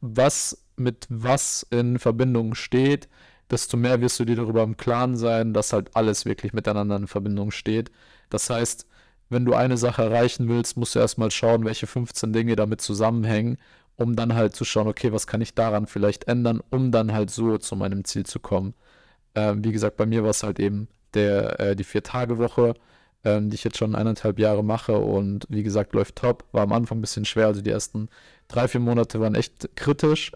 was 0.00 0.64
mit 0.76 1.06
was 1.08 1.66
in 1.70 1.98
Verbindung 1.98 2.54
steht, 2.54 3.08
desto 3.50 3.76
mehr 3.76 4.00
wirst 4.00 4.20
du 4.20 4.24
dir 4.24 4.36
darüber 4.36 4.62
im 4.62 4.76
Klaren 4.76 5.16
sein, 5.16 5.52
dass 5.54 5.72
halt 5.72 5.94
alles 5.96 6.24
wirklich 6.24 6.52
miteinander 6.52 6.96
in 6.96 7.06
Verbindung 7.06 7.50
steht. 7.50 7.90
Das 8.30 8.50
heißt, 8.50 8.86
wenn 9.28 9.44
du 9.44 9.54
eine 9.54 9.76
Sache 9.76 10.02
erreichen 10.02 10.48
willst, 10.48 10.76
musst 10.76 10.94
du 10.94 10.98
erstmal 10.98 11.30
schauen, 11.30 11.64
welche 11.64 11.86
15 11.86 12.32
Dinge 12.32 12.56
damit 12.56 12.80
zusammenhängen, 12.80 13.58
um 13.96 14.16
dann 14.16 14.34
halt 14.34 14.54
zu 14.54 14.64
schauen, 14.64 14.88
okay, 14.88 15.12
was 15.12 15.26
kann 15.26 15.40
ich 15.40 15.54
daran 15.54 15.86
vielleicht 15.86 16.24
ändern, 16.28 16.60
um 16.70 16.92
dann 16.92 17.12
halt 17.12 17.30
so 17.30 17.58
zu 17.58 17.76
meinem 17.76 18.04
Ziel 18.04 18.26
zu 18.26 18.40
kommen. 18.40 18.74
Ähm, 19.34 19.64
wie 19.64 19.72
gesagt, 19.72 19.96
bei 19.96 20.06
mir 20.06 20.22
war 20.22 20.30
es 20.30 20.42
halt 20.42 20.60
eben 20.60 20.88
der, 21.14 21.60
äh, 21.60 21.76
die 21.76 21.84
Vier-Tage-Woche 21.84 22.74
ähm, 23.26 23.50
die 23.50 23.56
ich 23.56 23.64
jetzt 23.64 23.76
schon 23.78 23.96
eineinhalb 23.96 24.38
Jahre 24.38 24.62
mache 24.62 24.96
und 24.98 25.46
wie 25.48 25.64
gesagt, 25.64 25.94
läuft 25.94 26.16
top. 26.16 26.44
War 26.52 26.62
am 26.62 26.72
Anfang 26.72 26.98
ein 26.98 27.00
bisschen 27.00 27.24
schwer, 27.24 27.46
also 27.48 27.60
die 27.60 27.70
ersten 27.70 28.08
drei, 28.46 28.68
vier 28.68 28.80
Monate 28.80 29.20
waren 29.20 29.34
echt 29.34 29.68
kritisch. 29.74 30.30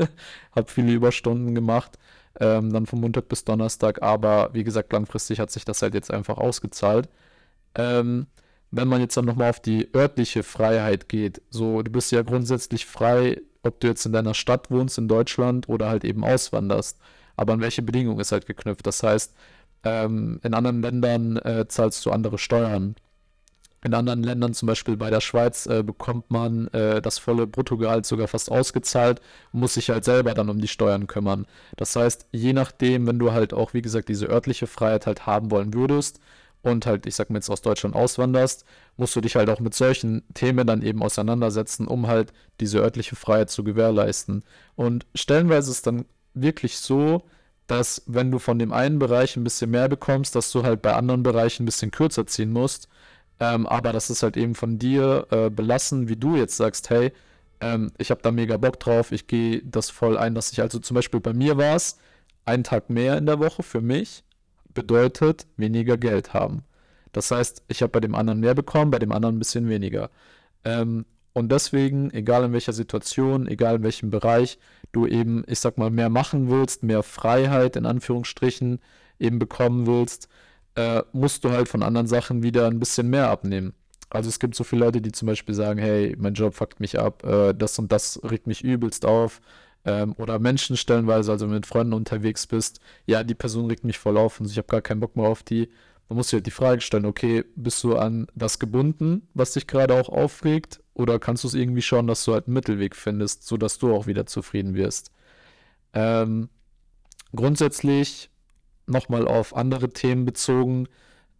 Hab 0.52 0.68
viele 0.68 0.92
Überstunden 0.92 1.54
gemacht, 1.54 1.98
ähm, 2.40 2.72
dann 2.72 2.86
von 2.86 3.00
Montag 3.00 3.28
bis 3.28 3.44
Donnerstag, 3.44 4.02
aber 4.02 4.50
wie 4.54 4.64
gesagt, 4.64 4.92
langfristig 4.92 5.38
hat 5.38 5.52
sich 5.52 5.64
das 5.64 5.82
halt 5.82 5.94
jetzt 5.94 6.10
einfach 6.10 6.36
ausgezahlt. 6.38 7.08
Ähm, 7.74 8.26
wenn 8.72 8.88
man 8.88 9.00
jetzt 9.00 9.16
dann 9.16 9.26
nochmal 9.26 9.50
auf 9.50 9.60
die 9.60 9.88
örtliche 9.94 10.42
Freiheit 10.42 11.08
geht, 11.08 11.42
so, 11.50 11.82
du 11.82 11.90
bist 11.92 12.10
ja 12.10 12.22
grundsätzlich 12.22 12.86
frei, 12.86 13.40
ob 13.62 13.80
du 13.80 13.86
jetzt 13.86 14.06
in 14.06 14.12
deiner 14.12 14.34
Stadt 14.34 14.70
wohnst, 14.70 14.98
in 14.98 15.08
Deutschland 15.08 15.68
oder 15.68 15.88
halt 15.88 16.04
eben 16.04 16.24
auswanderst. 16.24 16.98
Aber 17.36 17.52
an 17.52 17.60
welche 17.60 17.82
Bedingungen 17.82 18.18
ist 18.18 18.32
halt 18.32 18.46
geknüpft? 18.46 18.86
Das 18.86 19.02
heißt, 19.02 19.34
ähm, 19.84 20.40
in 20.42 20.54
anderen 20.54 20.82
Ländern 20.82 21.36
äh, 21.36 21.66
zahlst 21.68 22.04
du 22.06 22.10
andere 22.10 22.38
Steuern. 22.38 22.96
In 23.84 23.94
anderen 23.94 24.22
Ländern, 24.22 24.54
zum 24.54 24.68
Beispiel 24.68 24.96
bei 24.96 25.10
der 25.10 25.20
Schweiz, 25.20 25.66
äh, 25.66 25.82
bekommt 25.82 26.30
man 26.30 26.68
äh, 26.68 27.02
das 27.02 27.18
volle 27.18 27.46
Bruttogehalt 27.48 28.06
sogar 28.06 28.28
fast 28.28 28.50
ausgezahlt 28.50 29.20
und 29.52 29.60
muss 29.60 29.74
sich 29.74 29.90
halt 29.90 30.04
selber 30.04 30.34
dann 30.34 30.48
um 30.48 30.60
die 30.60 30.68
Steuern 30.68 31.08
kümmern. 31.08 31.46
Das 31.76 31.96
heißt, 31.96 32.28
je 32.30 32.52
nachdem, 32.52 33.06
wenn 33.06 33.18
du 33.18 33.32
halt 33.32 33.52
auch, 33.52 33.74
wie 33.74 33.82
gesagt, 33.82 34.08
diese 34.08 34.26
örtliche 34.26 34.68
Freiheit 34.68 35.06
halt 35.06 35.26
haben 35.26 35.50
wollen 35.50 35.74
würdest 35.74 36.20
und 36.62 36.86
halt, 36.86 37.06
ich 37.06 37.14
sag 37.16 37.30
mal 37.30 37.36
jetzt 37.36 37.50
aus 37.50 37.62
Deutschland 37.62 37.94
auswanderst, 37.94 38.64
musst 38.96 39.14
du 39.16 39.20
dich 39.20 39.36
halt 39.36 39.50
auch 39.50 39.60
mit 39.60 39.74
solchen 39.74 40.22
Themen 40.34 40.66
dann 40.66 40.82
eben 40.82 41.02
auseinandersetzen, 41.02 41.86
um 41.86 42.06
halt 42.06 42.32
diese 42.60 42.78
örtliche 42.80 43.16
Freiheit 43.16 43.50
zu 43.50 43.64
gewährleisten. 43.64 44.44
Und 44.76 45.06
stellenweise 45.14 45.70
ist 45.70 45.86
dann 45.86 46.04
wirklich 46.34 46.78
so, 46.78 47.22
dass 47.66 48.02
wenn 48.06 48.30
du 48.30 48.38
von 48.38 48.58
dem 48.58 48.72
einen 48.72 48.98
Bereich 48.98 49.36
ein 49.36 49.44
bisschen 49.44 49.70
mehr 49.70 49.88
bekommst, 49.88 50.34
dass 50.34 50.52
du 50.52 50.62
halt 50.62 50.82
bei 50.82 50.94
anderen 50.94 51.22
Bereichen 51.22 51.62
ein 51.62 51.66
bisschen 51.66 51.90
kürzer 51.90 52.26
ziehen 52.26 52.52
musst. 52.52 52.88
Ähm, 53.40 53.66
aber 53.66 53.92
das 53.92 54.10
ist 54.10 54.22
halt 54.22 54.36
eben 54.36 54.54
von 54.54 54.78
dir 54.78 55.26
äh, 55.30 55.50
belassen, 55.50 56.08
wie 56.08 56.16
du 56.16 56.36
jetzt 56.36 56.56
sagst, 56.56 56.90
hey, 56.90 57.12
ähm, 57.60 57.92
ich 57.98 58.10
habe 58.10 58.22
da 58.22 58.30
mega 58.30 58.56
Bock 58.56 58.78
drauf, 58.78 59.10
ich 59.12 59.26
gehe 59.26 59.62
das 59.64 59.90
voll 59.90 60.16
ein, 60.16 60.34
dass 60.34 60.52
ich 60.52 60.60
also 60.60 60.78
zum 60.78 60.94
Beispiel 60.94 61.20
bei 61.20 61.32
mir 61.32 61.56
war 61.56 61.76
es, 61.76 61.98
ein 62.44 62.64
Tag 62.64 62.90
mehr 62.90 63.16
in 63.18 63.26
der 63.26 63.38
Woche 63.38 63.62
für 63.62 63.80
mich 63.80 64.24
bedeutet 64.74 65.46
weniger 65.56 65.96
Geld 65.96 66.34
haben. 66.34 66.62
Das 67.12 67.30
heißt, 67.30 67.64
ich 67.68 67.82
habe 67.82 67.92
bei 67.92 68.00
dem 68.00 68.14
anderen 68.14 68.40
mehr 68.40 68.54
bekommen, 68.54 68.90
bei 68.90 68.98
dem 68.98 69.12
anderen 69.12 69.36
ein 69.36 69.38
bisschen 69.38 69.68
weniger. 69.68 70.10
Ähm, 70.64 71.04
und 71.34 71.50
deswegen, 71.50 72.10
egal 72.12 72.44
in 72.44 72.52
welcher 72.52 72.72
Situation, 72.72 73.46
egal 73.46 73.76
in 73.76 73.82
welchem 73.82 74.10
Bereich, 74.10 74.58
du 74.92 75.06
eben, 75.06 75.44
ich 75.46 75.60
sag 75.60 75.78
mal, 75.78 75.90
mehr 75.90 76.10
machen 76.10 76.50
willst, 76.50 76.82
mehr 76.82 77.02
Freiheit 77.02 77.76
in 77.76 77.86
Anführungsstrichen 77.86 78.80
eben 79.18 79.38
bekommen 79.38 79.86
willst, 79.86 80.28
äh, 80.74 81.02
musst 81.12 81.44
du 81.44 81.50
halt 81.50 81.68
von 81.68 81.82
anderen 81.82 82.06
Sachen 82.06 82.42
wieder 82.42 82.66
ein 82.66 82.78
bisschen 82.78 83.08
mehr 83.08 83.28
abnehmen. 83.28 83.74
Also 84.10 84.28
es 84.28 84.38
gibt 84.38 84.54
so 84.54 84.64
viele 84.64 84.84
Leute, 84.84 85.00
die 85.00 85.12
zum 85.12 85.26
Beispiel 85.26 85.54
sagen, 85.54 85.78
hey, 85.78 86.14
mein 86.18 86.34
Job 86.34 86.54
fuckt 86.54 86.80
mich 86.80 86.98
ab, 86.98 87.24
äh, 87.24 87.54
das 87.54 87.78
und 87.78 87.92
das 87.92 88.20
regt 88.24 88.46
mich 88.46 88.62
übelst 88.62 89.06
auf, 89.06 89.40
Ähm, 89.84 90.14
oder 90.16 90.38
Menschen 90.38 90.76
stellenweise, 90.76 91.32
also 91.32 91.46
wenn 91.46 91.50
du 91.52 91.56
mit 91.56 91.66
Freunden 91.66 91.92
unterwegs 91.92 92.46
bist, 92.46 92.80
ja, 93.06 93.24
die 93.24 93.34
Person 93.34 93.66
regt 93.66 93.84
mich 93.84 93.98
voll 93.98 94.16
auf 94.16 94.40
und 94.40 94.50
ich 94.50 94.56
habe 94.56 94.68
gar 94.68 94.82
keinen 94.82 95.00
Bock 95.00 95.16
mehr 95.16 95.26
auf 95.26 95.42
die. 95.42 95.68
Man 96.08 96.18
muss 96.18 96.28
sich 96.28 96.38
halt 96.38 96.46
die 96.46 96.50
Frage 96.50 96.80
stellen, 96.80 97.06
okay, 97.06 97.44
bist 97.56 97.82
du 97.82 97.96
an 97.96 98.26
das 98.34 98.58
gebunden, 98.58 99.28
was 99.34 99.52
dich 99.52 99.66
gerade 99.66 99.94
auch 99.94 100.08
aufregt? 100.08 100.80
Oder 100.94 101.18
kannst 101.18 101.42
du 101.42 101.48
es 101.48 101.54
irgendwie 101.54 101.82
schauen, 101.82 102.06
dass 102.06 102.24
du 102.24 102.34
halt 102.34 102.46
einen 102.46 102.54
Mittelweg 102.54 102.94
findest, 102.94 103.46
sodass 103.46 103.78
du 103.78 103.94
auch 103.94 104.06
wieder 104.06 104.26
zufrieden 104.26 104.74
wirst? 104.74 105.10
Ähm, 105.94 106.48
grundsätzlich 107.34 108.30
nochmal 108.86 109.26
auf 109.26 109.56
andere 109.56 109.88
Themen 109.88 110.24
bezogen. 110.24 110.86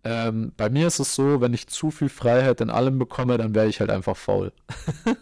Ähm, 0.05 0.53
bei 0.57 0.69
mir 0.69 0.89
ist 0.89 0.99
es 0.99 1.15
so, 1.15 1.41
wenn 1.41 1.55
ich 1.55 1.69
zu 1.69 1.91
viel 1.91 2.09
Freiheit 2.09 2.61
in 2.61 2.71
allem 2.71 2.99
bekomme, 2.99 3.39
dann 3.39 3.55
wäre 3.55 3.69
ich 3.69 3.81
halt 3.81 3.91
einfach 3.91 4.17
faul. 4.17 4.53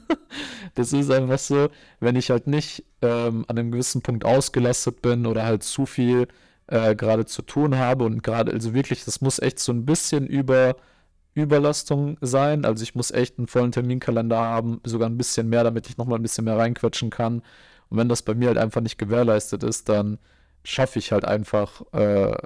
das 0.74 0.92
ist 0.92 1.10
einfach 1.10 1.38
so, 1.38 1.68
wenn 2.00 2.16
ich 2.16 2.30
halt 2.30 2.46
nicht 2.46 2.84
ähm, 3.02 3.44
an 3.48 3.58
einem 3.58 3.72
gewissen 3.72 4.02
Punkt 4.02 4.24
ausgelastet 4.24 5.02
bin 5.02 5.26
oder 5.26 5.44
halt 5.44 5.62
zu 5.64 5.84
viel 5.84 6.28
äh, 6.68 6.94
gerade 6.94 7.26
zu 7.26 7.42
tun 7.42 7.76
habe 7.78 8.04
und 8.04 8.22
gerade, 8.22 8.52
also 8.52 8.72
wirklich, 8.74 9.04
das 9.04 9.20
muss 9.20 9.38
echt 9.38 9.58
so 9.58 9.72
ein 9.72 9.84
bisschen 9.84 10.26
über 10.26 10.76
Überlastung 11.34 12.16
sein. 12.20 12.64
Also 12.64 12.82
ich 12.82 12.94
muss 12.94 13.10
echt 13.10 13.38
einen 13.38 13.48
vollen 13.48 13.72
Terminkalender 13.72 14.38
haben, 14.38 14.80
sogar 14.84 15.08
ein 15.08 15.18
bisschen 15.18 15.48
mehr, 15.48 15.64
damit 15.64 15.88
ich 15.88 15.96
nochmal 15.98 16.18
ein 16.18 16.22
bisschen 16.22 16.44
mehr 16.44 16.56
reinquetschen 16.56 17.10
kann. 17.10 17.42
Und 17.88 17.98
wenn 17.98 18.08
das 18.08 18.22
bei 18.22 18.34
mir 18.34 18.48
halt 18.48 18.58
einfach 18.58 18.80
nicht 18.80 18.98
gewährleistet 18.98 19.62
ist, 19.62 19.88
dann 19.88 20.18
schaffe 20.64 20.98
ich 20.98 21.12
halt 21.12 21.24
einfach 21.24 21.82
äh, 21.92 22.36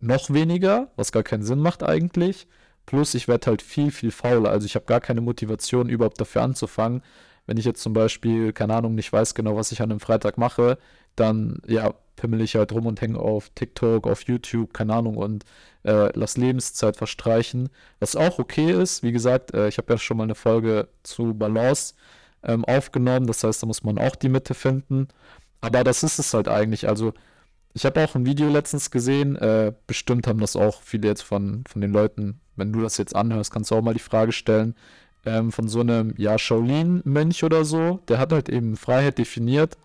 noch 0.00 0.30
weniger, 0.30 0.90
was 0.96 1.12
gar 1.12 1.22
keinen 1.22 1.42
Sinn 1.42 1.60
macht 1.60 1.82
eigentlich. 1.82 2.46
Plus 2.86 3.14
ich 3.14 3.28
werde 3.28 3.48
halt 3.48 3.62
viel, 3.62 3.90
viel 3.90 4.10
fauler. 4.10 4.50
Also 4.50 4.66
ich 4.66 4.74
habe 4.74 4.86
gar 4.86 5.00
keine 5.00 5.20
Motivation, 5.20 5.88
überhaupt 5.88 6.20
dafür 6.20 6.42
anzufangen. 6.42 7.02
Wenn 7.46 7.56
ich 7.56 7.64
jetzt 7.64 7.82
zum 7.82 7.92
Beispiel, 7.92 8.52
keine 8.52 8.74
Ahnung, 8.74 8.94
nicht 8.94 9.12
weiß 9.12 9.34
genau, 9.34 9.56
was 9.56 9.72
ich 9.72 9.82
an 9.82 9.90
einem 9.90 10.00
Freitag 10.00 10.38
mache, 10.38 10.78
dann 11.16 11.60
ja, 11.66 11.94
pimmel 12.16 12.40
ich 12.42 12.56
halt 12.56 12.72
rum 12.72 12.86
und 12.86 13.00
hänge 13.00 13.18
auf 13.18 13.50
TikTok, 13.54 14.06
auf 14.06 14.22
YouTube, 14.24 14.74
keine 14.74 14.94
Ahnung, 14.94 15.16
und 15.16 15.44
äh, 15.84 16.10
lass 16.14 16.36
Lebenszeit 16.36 16.96
verstreichen. 16.96 17.70
Was 18.00 18.16
auch 18.16 18.38
okay 18.38 18.70
ist, 18.70 19.02
wie 19.02 19.12
gesagt, 19.12 19.54
äh, 19.54 19.68
ich 19.68 19.78
habe 19.78 19.92
ja 19.94 19.98
schon 19.98 20.16
mal 20.16 20.24
eine 20.24 20.34
Folge 20.34 20.88
zu 21.02 21.34
Balance 21.34 21.94
ähm, 22.42 22.64
aufgenommen, 22.64 23.26
das 23.26 23.44
heißt, 23.44 23.62
da 23.62 23.66
muss 23.66 23.82
man 23.82 23.98
auch 23.98 24.16
die 24.16 24.28
Mitte 24.28 24.54
finden. 24.54 25.08
Aber 25.60 25.84
das 25.84 26.02
ist 26.02 26.18
es 26.18 26.34
halt 26.34 26.48
eigentlich. 26.48 26.88
Also 26.88 27.14
ich 27.74 27.84
habe 27.84 28.02
auch 28.04 28.14
ein 28.14 28.26
Video 28.26 28.48
letztens 28.48 28.90
gesehen, 28.90 29.36
äh, 29.36 29.72
bestimmt 29.86 30.26
haben 30.26 30.40
das 30.40 30.56
auch 30.56 30.82
viele 30.82 31.08
jetzt 31.08 31.22
von, 31.22 31.64
von 31.68 31.80
den 31.80 31.92
Leuten, 31.92 32.40
wenn 32.56 32.72
du 32.72 32.80
das 32.80 32.96
jetzt 32.96 33.14
anhörst, 33.14 33.52
kannst 33.52 33.70
du 33.70 33.76
auch 33.76 33.82
mal 33.82 33.94
die 33.94 34.00
Frage 34.00 34.32
stellen, 34.32 34.74
ähm, 35.24 35.52
von 35.52 35.68
so 35.68 35.80
einem, 35.80 36.14
ja, 36.16 36.38
Shaolin-Mönch 36.38 37.44
oder 37.44 37.64
so, 37.64 38.00
der 38.08 38.18
hat 38.18 38.32
halt 38.32 38.48
eben 38.48 38.76
Freiheit 38.76 39.18
definiert 39.18 39.76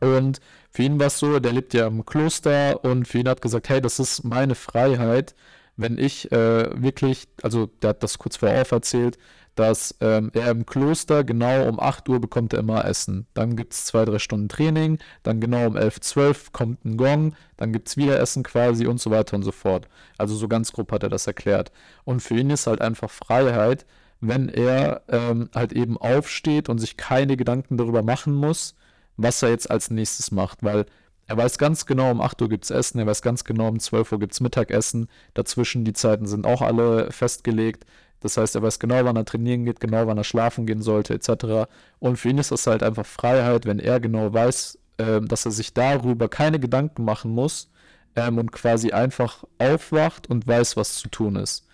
und 0.00 0.40
für 0.70 0.82
ihn 0.82 0.98
war 0.98 1.08
es 1.08 1.18
so, 1.18 1.38
der 1.40 1.52
lebt 1.52 1.74
ja 1.74 1.86
im 1.86 2.04
Kloster 2.06 2.84
und 2.84 3.06
für 3.06 3.18
ihn 3.18 3.28
hat 3.28 3.42
gesagt, 3.42 3.68
hey, 3.68 3.80
das 3.80 3.98
ist 3.98 4.24
meine 4.24 4.54
Freiheit, 4.54 5.34
wenn 5.80 5.98
ich 5.98 6.30
äh, 6.32 6.82
wirklich, 6.82 7.28
also 7.42 7.66
der 7.66 7.90
hat 7.90 8.02
das 8.02 8.18
kurz 8.18 8.36
vorher 8.36 8.70
erzählt, 8.70 9.18
dass 9.54 9.94
ähm, 10.00 10.30
er 10.32 10.50
im 10.50 10.64
Kloster 10.64 11.24
genau 11.24 11.68
um 11.68 11.80
8 11.80 12.08
Uhr 12.08 12.20
bekommt 12.20 12.52
er 12.52 12.60
immer 12.60 12.84
Essen. 12.84 13.26
Dann 13.34 13.56
gibt 13.56 13.72
es 13.72 13.84
zwei, 13.84 14.04
drei 14.04 14.18
Stunden 14.18 14.48
Training, 14.48 14.98
dann 15.22 15.40
genau 15.40 15.66
um 15.66 15.76
11, 15.76 16.00
12 16.00 16.52
kommt 16.52 16.84
ein 16.84 16.96
Gong, 16.96 17.34
dann 17.56 17.72
gibt 17.72 17.88
es 17.88 17.96
wieder 17.96 18.18
Essen 18.20 18.42
quasi 18.42 18.86
und 18.86 19.00
so 19.00 19.10
weiter 19.10 19.36
und 19.36 19.42
so 19.42 19.52
fort. 19.52 19.88
Also 20.18 20.34
so 20.36 20.48
ganz 20.48 20.72
grob 20.72 20.92
hat 20.92 21.02
er 21.02 21.08
das 21.08 21.26
erklärt. 21.26 21.72
Und 22.04 22.20
für 22.20 22.36
ihn 22.36 22.50
ist 22.50 22.66
halt 22.66 22.80
einfach 22.80 23.10
Freiheit, 23.10 23.86
wenn 24.20 24.48
er 24.48 25.02
ähm, 25.08 25.50
halt 25.54 25.72
eben 25.72 25.96
aufsteht 25.96 26.68
und 26.68 26.78
sich 26.78 26.96
keine 26.96 27.36
Gedanken 27.36 27.76
darüber 27.76 28.02
machen 28.02 28.34
muss, 28.34 28.74
was 29.16 29.42
er 29.42 29.50
jetzt 29.50 29.70
als 29.70 29.90
nächstes 29.90 30.30
macht, 30.30 30.62
weil 30.62 30.86
er 31.30 31.36
weiß 31.36 31.58
ganz 31.58 31.86
genau, 31.86 32.10
um 32.10 32.20
8 32.20 32.42
Uhr 32.42 32.48
gibt 32.48 32.64
es 32.64 32.72
Essen, 32.72 32.98
er 32.98 33.06
weiß 33.06 33.22
ganz 33.22 33.44
genau, 33.44 33.68
um 33.68 33.78
12 33.78 34.10
Uhr 34.10 34.18
gibt 34.18 34.32
es 34.32 34.40
Mittagessen. 34.40 35.06
Dazwischen 35.32 35.84
die 35.84 35.92
Zeiten 35.92 36.26
sind 36.26 36.44
auch 36.44 36.60
alle 36.60 37.12
festgelegt. 37.12 37.86
Das 38.18 38.36
heißt, 38.36 38.56
er 38.56 38.62
weiß 38.62 38.80
genau, 38.80 39.04
wann 39.04 39.14
er 39.14 39.24
trainieren 39.24 39.64
geht, 39.64 39.78
genau, 39.78 40.08
wann 40.08 40.18
er 40.18 40.24
schlafen 40.24 40.66
gehen 40.66 40.82
sollte, 40.82 41.14
etc. 41.14 41.70
Und 42.00 42.16
für 42.16 42.30
ihn 42.30 42.38
ist 42.38 42.50
das 42.50 42.66
halt 42.66 42.82
einfach 42.82 43.06
Freiheit, 43.06 43.64
wenn 43.64 43.78
er 43.78 44.00
genau 44.00 44.34
weiß, 44.34 44.76
äh, 44.98 45.20
dass 45.20 45.44
er 45.44 45.52
sich 45.52 45.72
darüber 45.72 46.28
keine 46.28 46.58
Gedanken 46.58 47.04
machen 47.04 47.30
muss 47.30 47.70
ähm, 48.16 48.38
und 48.38 48.50
quasi 48.50 48.90
einfach 48.90 49.44
aufwacht 49.58 50.28
und 50.28 50.48
weiß, 50.48 50.76
was 50.76 50.96
zu 50.96 51.10
tun 51.10 51.36
ist. 51.36 51.64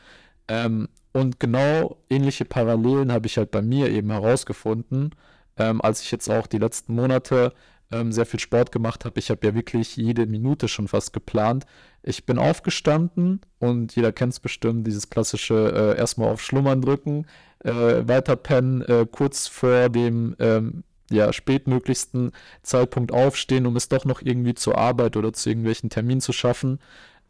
Ähm, 0.48 0.86
und 1.12 1.40
genau 1.40 1.96
ähnliche 2.10 2.44
Parallelen 2.44 3.10
habe 3.10 3.26
ich 3.26 3.38
halt 3.38 3.52
bei 3.52 3.62
mir 3.62 3.88
eben 3.88 4.10
herausgefunden, 4.10 5.14
ähm, 5.56 5.80
als 5.80 6.02
ich 6.02 6.10
jetzt 6.10 6.28
auch 6.28 6.46
die 6.46 6.58
letzten 6.58 6.94
Monate 6.94 7.54
ähm, 7.92 8.12
sehr 8.12 8.26
viel 8.26 8.40
Sport 8.40 8.72
gemacht 8.72 9.04
habe. 9.04 9.18
Ich 9.18 9.30
habe 9.30 9.46
ja 9.46 9.54
wirklich 9.54 9.96
jede 9.96 10.26
Minute 10.26 10.68
schon 10.68 10.88
fast 10.88 11.12
geplant. 11.12 11.66
Ich 12.02 12.26
bin 12.26 12.38
aufgestanden 12.38 13.40
und 13.58 13.94
jeder 13.96 14.12
kennt 14.12 14.32
es 14.32 14.40
bestimmt, 14.40 14.86
dieses 14.86 15.10
klassische 15.10 15.94
äh, 15.94 15.98
erstmal 15.98 16.30
auf 16.30 16.42
Schlummern 16.42 16.80
drücken, 16.80 17.26
äh, 17.64 17.72
weiter 17.72 18.36
pennen, 18.36 18.82
äh, 18.82 19.06
kurz 19.10 19.46
vor 19.48 19.88
dem 19.88 20.36
ähm, 20.38 20.84
ja, 21.10 21.32
spätmöglichsten 21.32 22.32
Zeitpunkt 22.62 23.12
aufstehen, 23.12 23.66
um 23.66 23.76
es 23.76 23.88
doch 23.88 24.04
noch 24.04 24.22
irgendwie 24.22 24.54
zur 24.54 24.76
Arbeit 24.76 25.16
oder 25.16 25.32
zu 25.32 25.50
irgendwelchen 25.50 25.90
Terminen 25.90 26.20
zu 26.20 26.32
schaffen. 26.32 26.80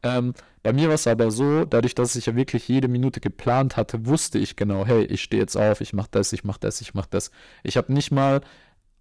Ähm, 0.02 0.34
bei 0.62 0.72
mir 0.72 0.88
war 0.88 0.94
es 0.94 1.06
aber 1.06 1.30
so, 1.30 1.64
dadurch, 1.64 1.94
dass 1.94 2.16
ich 2.16 2.26
ja 2.26 2.34
wirklich 2.34 2.68
jede 2.68 2.88
Minute 2.88 3.20
geplant 3.20 3.76
hatte, 3.76 4.06
wusste 4.06 4.38
ich 4.38 4.56
genau, 4.56 4.84
hey, 4.86 5.04
ich 5.04 5.22
stehe 5.22 5.40
jetzt 5.40 5.56
auf, 5.56 5.80
ich 5.80 5.92
mache 5.92 6.08
das, 6.10 6.32
ich 6.32 6.44
mache 6.44 6.60
das, 6.60 6.80
ich 6.80 6.94
mache 6.94 7.08
das. 7.10 7.30
Ich 7.62 7.76
habe 7.76 7.92
nicht 7.92 8.10
mal 8.10 8.40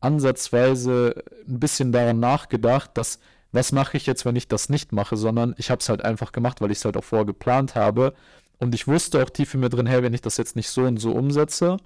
ansatzweise 0.06 1.24
ein 1.48 1.60
bisschen 1.60 1.92
daran 1.92 2.20
nachgedacht, 2.20 2.92
dass 2.96 3.20
was 3.52 3.72
mache 3.72 3.98
ich 3.98 4.06
jetzt, 4.06 4.26
wenn 4.26 4.36
ich 4.36 4.48
das 4.48 4.70
nicht 4.70 4.92
mache, 4.92 5.16
sondern 5.18 5.56
ich 5.58 5.72
habe 5.72 5.80
es 5.80 5.90
halt 5.90 6.04
einfach 6.04 6.32
gemacht, 6.32 6.62
weil 6.62 6.72
ich 6.72 6.80
es 6.80 6.86
halt 6.86 6.98
auch 6.98 7.04
vorher 7.04 7.26
geplant 7.26 7.76
habe. 7.76 8.14
Und 8.60 8.76
ich 8.76 8.88
wusste 8.88 9.24
auch 9.24 9.30
tief 9.30 9.54
in 9.54 9.62
mir 9.62 9.70
drin, 9.70 9.86
hey, 9.86 10.04
wenn 10.04 10.14
ich 10.14 10.22
das 10.22 10.38
jetzt 10.38 10.56
nicht 10.56 10.70
so 10.70 10.84
und 10.84 10.98
so 10.98 11.12
umsetze, 11.12 11.78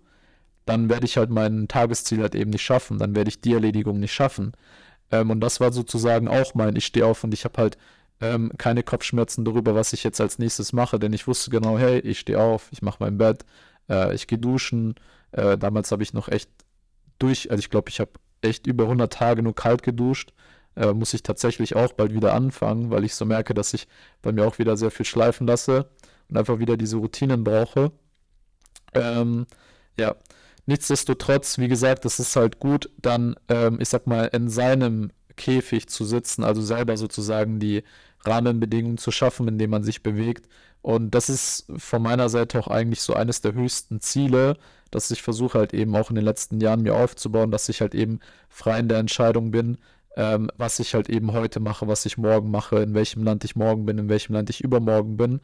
dann 0.66 0.90
werde 0.90 1.06
ich 1.06 1.18
halt 1.18 1.30
mein 1.30 1.68
Tagesziel 1.68 2.22
halt 2.22 2.36
eben 2.36 2.52
nicht 2.52 2.64
schaffen, 2.64 3.00
dann 3.00 3.16
werde 3.16 3.30
ich 3.30 3.42
die 3.42 3.54
Erledigung 3.54 4.00
nicht 4.00 4.14
schaffen. 4.14 4.54
Ähm, 5.12 5.32
und 5.32 5.42
das 5.42 5.60
war 5.60 5.72
sozusagen 5.72 6.28
auch 6.28 6.54
mein, 6.56 6.76
ich 6.76 6.86
stehe 6.86 7.06
auf 7.06 7.24
und 7.24 7.34
ich 7.34 7.46
habe 7.46 7.62
halt 7.62 7.78
ähm, 8.22 8.52
keine 8.58 8.84
Kopfschmerzen 8.84 9.46
darüber, 9.46 9.76
was 9.76 9.94
ich 9.94 10.04
jetzt 10.04 10.22
als 10.22 10.40
nächstes 10.40 10.74
mache, 10.74 11.00
denn 11.00 11.14
ich 11.14 11.28
wusste 11.28 11.50
genau, 11.52 11.78
hey, 11.78 12.00
ich 12.00 12.20
stehe 12.20 12.40
auf, 12.40 12.68
ich 12.72 12.82
mache 12.82 12.98
mein 13.00 13.18
Bett, 13.18 13.46
äh, 13.90 14.14
ich 14.14 14.28
gehe 14.28 14.38
duschen. 14.38 14.96
Äh, 15.32 15.58
damals 15.58 15.92
habe 15.92 16.04
ich 16.04 16.14
noch 16.14 16.28
echt 16.30 16.50
durch, 17.20 17.52
also 17.52 17.60
ich 17.60 17.70
glaube, 17.70 17.90
ich 17.90 18.00
habe 18.00 18.12
echt 18.42 18.68
über 18.68 18.86
100 18.86 19.12
Tage 19.12 19.44
nur 19.44 19.56
kalt 19.56 19.84
geduscht. 19.84 20.34
Äh, 20.76 20.94
muss 20.94 21.14
ich 21.14 21.24
tatsächlich 21.24 21.76
auch 21.76 21.94
bald 21.94 22.14
wieder 22.14 22.34
anfangen, 22.34 22.90
weil 22.90 23.04
ich 23.04 23.16
so 23.16 23.26
merke, 23.26 23.54
dass 23.54 23.74
ich 23.74 23.88
bei 24.22 24.32
mir 24.32 24.46
auch 24.46 24.60
wieder 24.60 24.78
sehr 24.78 24.92
viel 24.92 25.06
schleifen 25.06 25.48
lasse 25.48 25.90
und 26.30 26.38
einfach 26.38 26.60
wieder 26.60 26.78
diese 26.78 26.98
Routinen 26.98 27.44
brauche. 27.44 27.92
Ähm, 28.94 29.46
ja, 29.98 30.16
nichtsdestotrotz, 30.66 31.58
wie 31.58 31.68
gesagt, 31.68 32.06
es 32.06 32.20
ist 32.20 32.36
halt 32.36 32.60
gut, 32.60 32.90
dann, 32.98 33.36
ähm, 33.50 33.80
ich 33.82 33.90
sag 33.90 34.08
mal, 34.08 34.26
in 34.26 34.50
seinem 34.50 35.12
Käfig 35.36 35.90
zu 35.90 36.06
sitzen, 36.06 36.44
also 36.44 36.62
selber 36.62 36.98
sozusagen 36.98 37.60
die 37.60 37.84
Rahmenbedingungen 38.26 38.98
zu 38.98 39.12
schaffen, 39.12 39.48
in 39.48 39.58
denen 39.58 39.72
man 39.72 39.84
sich 39.84 40.04
bewegt. 40.04 40.48
Und 40.82 41.12
das 41.12 41.30
ist 41.30 41.66
von 41.78 42.02
meiner 42.02 42.30
Seite 42.30 42.60
auch 42.60 42.68
eigentlich 42.68 43.02
so 43.02 43.14
eines 43.14 43.42
der 43.42 43.54
höchsten 43.54 44.00
Ziele, 44.00 44.58
dass 44.92 45.12
ich 45.12 45.22
versuche 45.22 45.60
halt 45.60 45.74
eben 45.74 45.96
auch 45.96 46.10
in 46.10 46.16
den 46.16 46.26
letzten 46.26 46.60
Jahren 46.62 46.82
mir 46.82 46.96
aufzubauen, 46.96 47.52
dass 47.52 47.70
ich 47.70 47.82
halt 47.82 47.94
eben 47.96 48.20
frei 48.50 48.80
in 48.80 48.88
der 48.88 49.00
Entscheidung 49.00 49.52
bin, 49.52 49.78
ähm, 50.16 50.50
was 50.58 50.80
ich 50.80 50.94
halt 50.96 51.10
eben 51.10 51.34
heute 51.34 51.60
mache, 51.60 51.88
was 51.88 52.06
ich 52.06 52.18
morgen 52.18 52.50
mache, 52.52 52.78
in 52.80 52.94
welchem 52.94 53.24
Land 53.24 53.44
ich 53.44 53.56
morgen 53.56 53.86
bin, 53.86 53.98
in 53.98 54.10
welchem 54.10 54.34
Land 54.34 54.50
ich 54.50 54.62
übermorgen 54.64 55.18
bin. 55.18 55.42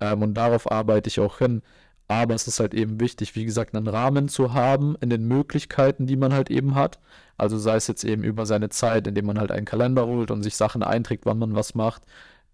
Ähm, 0.00 0.22
und 0.22 0.34
darauf 0.34 0.70
arbeite 0.70 1.08
ich 1.08 1.20
auch 1.20 1.38
hin. 1.38 1.62
Aber 2.08 2.34
es 2.34 2.48
ist 2.48 2.58
halt 2.58 2.72
eben 2.72 3.00
wichtig, 3.00 3.36
wie 3.36 3.44
gesagt, 3.44 3.74
einen 3.74 3.86
Rahmen 3.86 4.28
zu 4.28 4.54
haben 4.54 4.96
in 5.00 5.10
den 5.10 5.28
Möglichkeiten, 5.28 6.06
die 6.06 6.16
man 6.16 6.32
halt 6.32 6.50
eben 6.50 6.74
hat. 6.74 6.98
Also 7.36 7.58
sei 7.58 7.76
es 7.76 7.86
jetzt 7.86 8.02
eben 8.04 8.24
über 8.24 8.46
seine 8.46 8.70
Zeit, 8.70 9.06
indem 9.06 9.26
man 9.26 9.38
halt 9.38 9.52
einen 9.52 9.66
Kalender 9.66 10.06
holt 10.06 10.30
und 10.30 10.42
sich 10.42 10.56
Sachen 10.56 10.82
einträgt, 10.82 11.26
wann 11.26 11.38
man 11.38 11.54
was 11.54 11.74
macht. 11.74 12.02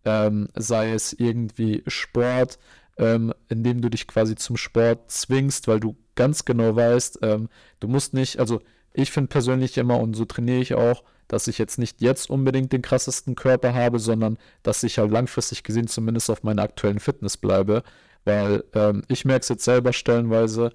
Ähm, 0.04 0.48
sei 0.54 0.92
es 0.92 1.12
irgendwie 1.14 1.82
Sport, 1.86 2.58
ähm, 2.98 3.32
indem 3.48 3.80
du 3.80 3.88
dich 3.88 4.06
quasi 4.06 4.36
zum 4.36 4.56
Sport 4.56 5.10
zwingst, 5.10 5.66
weil 5.68 5.80
du 5.80 5.96
ganz 6.14 6.44
genau 6.44 6.76
weißt, 6.76 7.20
ähm, 7.22 7.48
du 7.80 7.88
musst 7.88 8.14
nicht, 8.14 8.38
also 8.38 8.60
ich 8.92 9.10
finde 9.10 9.28
persönlich 9.28 9.76
immer, 9.78 9.98
und 9.98 10.14
so 10.14 10.24
trainiere 10.24 10.60
ich 10.60 10.74
auch, 10.74 11.02
dass 11.28 11.48
ich 11.48 11.58
jetzt 11.58 11.78
nicht 11.78 12.00
jetzt 12.00 12.30
unbedingt 12.30 12.72
den 12.72 12.82
krassesten 12.82 13.34
Körper 13.34 13.74
habe, 13.74 13.98
sondern 13.98 14.38
dass 14.62 14.82
ich 14.82 14.98
halt 14.98 15.10
langfristig 15.10 15.64
gesehen 15.64 15.88
zumindest 15.88 16.30
auf 16.30 16.42
meiner 16.42 16.62
aktuellen 16.62 17.00
Fitness 17.00 17.36
bleibe. 17.36 17.82
Weil 18.24 18.64
ähm, 18.74 19.02
ich 19.08 19.24
merke 19.24 19.42
es 19.42 19.48
jetzt 19.48 19.64
selber 19.64 19.92
stellenweise, 19.92 20.70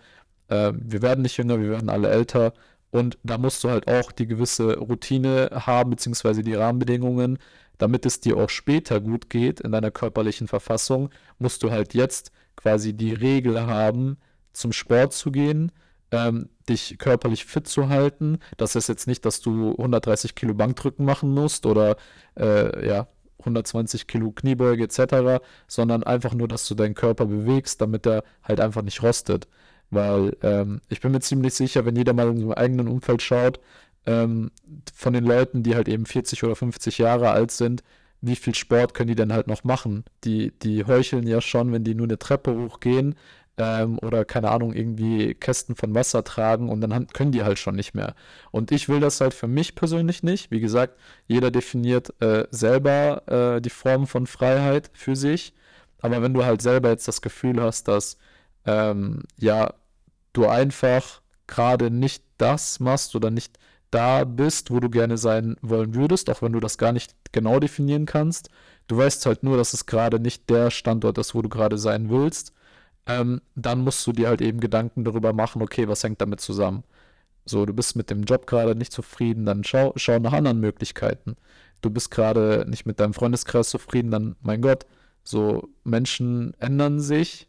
äh, 0.49 0.73
wir 0.75 1.01
werden 1.01 1.21
nicht 1.21 1.37
jünger, 1.37 1.59
wir 1.59 1.69
werden 1.69 1.89
alle 1.89 2.09
älter. 2.09 2.53
Und 2.91 3.17
da 3.23 3.37
musst 3.37 3.63
du 3.63 3.69
halt 3.69 3.87
auch 3.87 4.11
die 4.11 4.27
gewisse 4.27 4.77
Routine 4.77 5.49
haben, 5.53 5.91
beziehungsweise 5.91 6.43
die 6.43 6.55
Rahmenbedingungen, 6.55 7.37
damit 7.77 8.05
es 8.05 8.19
dir 8.19 8.37
auch 8.37 8.49
später 8.49 8.99
gut 8.99 9.29
geht 9.29 9.59
in 9.61 9.71
deiner 9.71 9.91
körperlichen 9.91 10.47
Verfassung, 10.47 11.09
musst 11.37 11.63
du 11.63 11.71
halt 11.71 11.93
jetzt 11.93 12.31
quasi 12.55 12.93
die 12.93 13.13
Regel 13.13 13.61
haben, 13.65 14.17
zum 14.53 14.73
Sport 14.73 15.13
zu 15.13 15.31
gehen, 15.31 15.71
ähm, 16.11 16.49
dich 16.67 16.97
körperlich 16.97 17.45
fit 17.45 17.67
zu 17.67 17.89
halten. 17.89 18.39
Das 18.57 18.75
ist 18.75 18.89
jetzt 18.89 19.07
nicht, 19.07 19.25
dass 19.25 19.41
du 19.41 19.71
130 19.71 20.35
Kilo 20.35 20.53
Bankdrücken 20.53 21.05
machen 21.05 21.33
musst 21.33 21.65
oder 21.65 21.95
äh, 22.37 22.87
ja, 22.87 23.07
120 23.39 24.07
Kilo 24.07 24.31
Kniebeuge 24.31 24.83
etc., 24.83 25.41
sondern 25.67 26.03
einfach 26.03 26.33
nur, 26.33 26.47
dass 26.47 26.67
du 26.67 26.75
deinen 26.75 26.95
Körper 26.95 27.25
bewegst, 27.25 27.81
damit 27.81 28.05
er 28.05 28.23
halt 28.43 28.59
einfach 28.59 28.81
nicht 28.81 29.01
rostet. 29.03 29.47
Weil 29.91 30.37
ähm, 30.43 30.81
ich 30.89 31.01
bin 31.01 31.11
mir 31.11 31.19
ziemlich 31.21 31.53
sicher, 31.53 31.85
wenn 31.85 31.95
jeder 31.95 32.13
mal 32.13 32.29
in 32.29 32.37
seinem 32.37 32.51
eigenen 32.51 32.87
Umfeld 32.87 33.21
schaut, 33.21 33.59
ähm, 34.05 34.51
von 34.93 35.13
den 35.13 35.25
Leuten, 35.25 35.63
die 35.63 35.75
halt 35.75 35.87
eben 35.87 36.05
40 36.05 36.43
oder 36.43 36.55
50 36.55 36.97
Jahre 36.97 37.31
alt 37.31 37.51
sind, 37.51 37.83
wie 38.21 38.35
viel 38.35 38.55
Sport 38.55 38.93
können 38.93 39.07
die 39.07 39.15
denn 39.15 39.33
halt 39.33 39.47
noch 39.47 39.63
machen? 39.63 40.03
Die, 40.23 40.51
die 40.59 40.85
heucheln 40.85 41.25
ja 41.27 41.41
schon, 41.41 41.71
wenn 41.71 41.83
die 41.83 41.95
nur 41.95 42.07
eine 42.07 42.19
Treppe 42.19 42.55
hochgehen 42.55 43.15
ähm, 43.57 43.99
oder 43.99 44.25
keine 44.25 44.49
Ahnung, 44.51 44.73
irgendwie 44.73 45.35
Kästen 45.35 45.75
von 45.75 45.93
Wasser 45.95 46.23
tragen 46.23 46.69
und 46.69 46.81
dann 46.81 47.07
können 47.07 47.31
die 47.31 47.43
halt 47.43 47.59
schon 47.59 47.75
nicht 47.75 47.93
mehr. 47.93 48.15
Und 48.51 48.71
ich 48.71 48.89
will 48.89 48.99
das 48.99 49.21
halt 49.21 49.33
für 49.33 49.47
mich 49.47 49.75
persönlich 49.75 50.23
nicht. 50.23 50.51
Wie 50.51 50.59
gesagt, 50.59 50.97
jeder 51.27 51.51
definiert 51.51 52.13
äh, 52.21 52.47
selber 52.51 53.57
äh, 53.57 53.61
die 53.61 53.69
Form 53.69 54.07
von 54.07 54.27
Freiheit 54.27 54.89
für 54.93 55.15
sich. 55.15 55.53
Aber 56.01 56.21
wenn 56.21 56.33
du 56.33 56.45
halt 56.45 56.61
selber 56.61 56.89
jetzt 56.89 57.07
das 57.07 57.21
Gefühl 57.21 57.61
hast, 57.61 57.87
dass 57.87 58.17
ähm, 58.65 59.23
ja, 59.37 59.73
du 60.33 60.47
einfach 60.47 61.21
gerade 61.47 61.89
nicht 61.91 62.23
das 62.37 62.79
machst 62.79 63.15
oder 63.15 63.31
nicht 63.31 63.57
da 63.91 64.23
bist, 64.23 64.71
wo 64.71 64.79
du 64.79 64.89
gerne 64.89 65.17
sein 65.17 65.57
wollen 65.61 65.95
würdest, 65.95 66.29
auch 66.29 66.41
wenn 66.41 66.53
du 66.53 66.59
das 66.59 66.77
gar 66.77 66.91
nicht 66.91 67.15
genau 67.31 67.59
definieren 67.59 68.05
kannst. 68.05 68.49
Du 68.87 68.97
weißt 68.97 69.25
halt 69.25 69.43
nur, 69.43 69.57
dass 69.57 69.73
es 69.73 69.85
gerade 69.85 70.19
nicht 70.19 70.49
der 70.49 70.71
Standort 70.71 71.17
ist, 71.17 71.35
wo 71.35 71.41
du 71.41 71.49
gerade 71.49 71.77
sein 71.77 72.09
willst. 72.09 72.53
Ähm, 73.07 73.41
dann 73.55 73.81
musst 73.83 74.05
du 74.05 74.11
dir 74.11 74.27
halt 74.29 74.41
eben 74.41 74.59
Gedanken 74.59 75.03
darüber 75.03 75.33
machen, 75.33 75.61
okay, 75.61 75.87
was 75.87 76.03
hängt 76.03 76.21
damit 76.21 76.41
zusammen? 76.41 76.83
So, 77.45 77.65
du 77.65 77.73
bist 77.73 77.95
mit 77.95 78.11
dem 78.11 78.23
Job 78.23 78.45
gerade 78.45 78.75
nicht 78.75 78.93
zufrieden, 78.93 79.45
dann 79.45 79.63
schau, 79.63 79.93
schau 79.95 80.19
nach 80.19 80.33
anderen 80.33 80.59
Möglichkeiten. 80.59 81.35
Du 81.81 81.89
bist 81.89 82.11
gerade 82.11 82.65
nicht 82.69 82.85
mit 82.85 82.99
deinem 82.99 83.13
Freundeskreis 83.13 83.69
zufrieden, 83.69 84.11
dann, 84.11 84.35
mein 84.41 84.61
Gott, 84.61 84.85
so 85.23 85.69
Menschen 85.83 86.53
ändern 86.59 86.99
sich, 86.99 87.48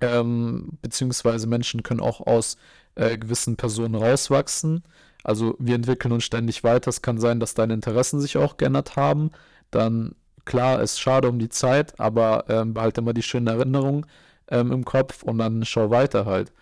ähm, 0.00 0.78
beziehungsweise 0.82 1.46
Menschen 1.46 1.82
können 1.82 2.00
auch 2.00 2.20
aus 2.20 2.56
äh, 2.94 3.16
gewissen 3.18 3.56
Personen 3.56 3.94
rauswachsen. 3.94 4.84
Also 5.22 5.56
wir 5.58 5.74
entwickeln 5.74 6.12
uns 6.12 6.24
ständig 6.24 6.64
weiter. 6.64 6.90
Es 6.90 7.02
kann 7.02 7.18
sein, 7.18 7.40
dass 7.40 7.54
deine 7.54 7.74
Interessen 7.74 8.20
sich 8.20 8.36
auch 8.36 8.56
geändert 8.56 8.96
haben. 8.96 9.30
Dann 9.70 10.14
klar, 10.44 10.82
ist 10.82 11.00
schade 11.00 11.28
um 11.28 11.38
die 11.38 11.48
Zeit, 11.48 11.98
aber 11.98 12.44
ähm, 12.48 12.74
behalte 12.74 13.00
immer 13.00 13.14
die 13.14 13.22
schönen 13.22 13.46
Erinnerungen 13.46 14.06
ähm, 14.48 14.72
im 14.72 14.84
Kopf 14.84 15.22
und 15.22 15.38
dann 15.38 15.64
schau 15.64 15.90
weiter 15.90 16.26
halt. 16.26 16.52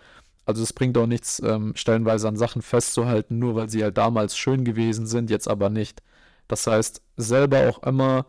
Also 0.45 0.63
es 0.63 0.73
bringt 0.73 0.97
auch 0.97 1.07
nichts, 1.07 1.41
ähm, 1.45 1.73
stellenweise 1.75 2.27
an 2.27 2.35
Sachen 2.37 2.61
festzuhalten, 2.61 3.39
nur 3.39 3.55
weil 3.55 3.69
sie 3.69 3.83
halt 3.83 3.97
damals 3.97 4.37
schön 4.37 4.65
gewesen 4.65 5.07
sind, 5.07 5.29
jetzt 5.29 5.47
aber 5.47 5.69
nicht. 5.69 6.01
Das 6.47 6.67
heißt, 6.67 7.01
selber 7.17 7.69
auch 7.69 7.83
immer 7.83 8.25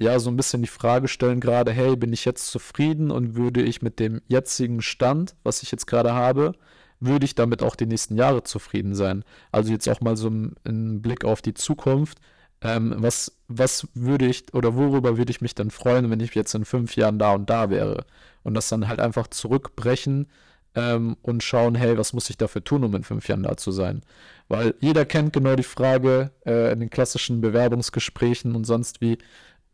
ja 0.00 0.18
so 0.18 0.30
ein 0.30 0.36
bisschen 0.36 0.62
die 0.62 0.68
Frage 0.68 1.08
stellen, 1.08 1.40
gerade, 1.40 1.72
hey, 1.72 1.94
bin 1.94 2.12
ich 2.12 2.24
jetzt 2.24 2.50
zufrieden 2.50 3.10
und 3.10 3.36
würde 3.36 3.62
ich 3.62 3.82
mit 3.82 4.00
dem 4.00 4.22
jetzigen 4.28 4.80
Stand, 4.80 5.34
was 5.44 5.62
ich 5.62 5.70
jetzt 5.70 5.86
gerade 5.86 6.14
habe, 6.14 6.52
würde 7.00 7.24
ich 7.24 7.34
damit 7.34 7.62
auch 7.62 7.76
die 7.76 7.86
nächsten 7.86 8.16
Jahre 8.16 8.42
zufrieden 8.42 8.94
sein. 8.94 9.24
Also 9.52 9.72
jetzt 9.72 9.88
auch 9.88 10.00
mal 10.00 10.16
so 10.16 10.28
ein 10.28 11.02
Blick 11.02 11.24
auf 11.24 11.42
die 11.42 11.54
Zukunft. 11.54 12.18
Ähm, 12.62 12.94
was, 12.98 13.38
was 13.48 13.88
würde 13.94 14.26
ich 14.26 14.52
oder 14.52 14.74
worüber 14.74 15.16
würde 15.16 15.30
ich 15.30 15.40
mich 15.40 15.54
dann 15.54 15.70
freuen, 15.70 16.10
wenn 16.10 16.20
ich 16.20 16.34
jetzt 16.34 16.54
in 16.54 16.66
fünf 16.66 16.96
Jahren 16.96 17.18
da 17.18 17.32
und 17.32 17.48
da 17.48 17.70
wäre? 17.70 18.04
Und 18.42 18.54
das 18.54 18.68
dann 18.68 18.88
halt 18.88 19.00
einfach 19.00 19.28
zurückbrechen 19.28 20.28
ähm, 20.74 21.16
und 21.22 21.42
schauen, 21.42 21.74
hey, 21.74 21.96
was 21.96 22.12
muss 22.12 22.28
ich 22.30 22.36
dafür 22.36 22.62
tun, 22.64 22.84
um 22.84 22.94
in 22.94 23.02
fünf 23.02 23.28
Jahren 23.28 23.42
da 23.42 23.56
zu 23.56 23.70
sein? 23.70 24.02
Weil 24.48 24.74
jeder 24.80 25.04
kennt 25.06 25.32
genau 25.32 25.56
die 25.56 25.62
Frage 25.62 26.32
äh, 26.44 26.72
in 26.72 26.80
den 26.80 26.90
klassischen 26.90 27.40
Bewerbungsgesprächen 27.40 28.54
und 28.54 28.64
sonst 28.64 29.00
wie, 29.00 29.18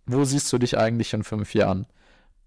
wo 0.06 0.24
siehst 0.24 0.52
du 0.52 0.58
dich 0.58 0.78
eigentlich 0.78 1.12
in 1.12 1.24
fünf 1.24 1.54
Jahren? 1.54 1.86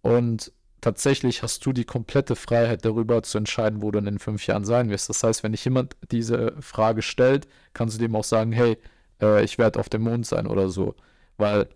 Und 0.01 0.51
tatsächlich 0.81 1.43
hast 1.43 1.65
du 1.65 1.73
die 1.73 1.85
komplette 1.85 2.35
Freiheit 2.35 2.85
darüber 2.85 3.21
zu 3.23 3.37
entscheiden, 3.37 3.81
wo 3.81 3.91
du 3.91 3.99
in 3.99 4.19
fünf 4.19 4.47
Jahren 4.47 4.65
sein 4.65 4.89
wirst. 4.89 5.09
Das 5.09 5.23
heißt, 5.23 5.43
wenn 5.43 5.51
dich 5.51 5.65
jemand 5.65 5.95
diese 6.11 6.53
Frage 6.61 7.01
stellt, 7.01 7.47
kannst 7.73 7.97
du 7.97 8.01
dem 8.01 8.15
auch 8.15 8.23
sagen, 8.23 8.51
hey, 8.51 8.77
äh, 9.21 9.43
ich 9.43 9.57
werde 9.57 9.79
auf 9.79 9.89
dem 9.89 10.03
Mond 10.03 10.25
sein 10.25 10.47
oder 10.47 10.69
so. 10.69 10.95
Weil 11.37 11.67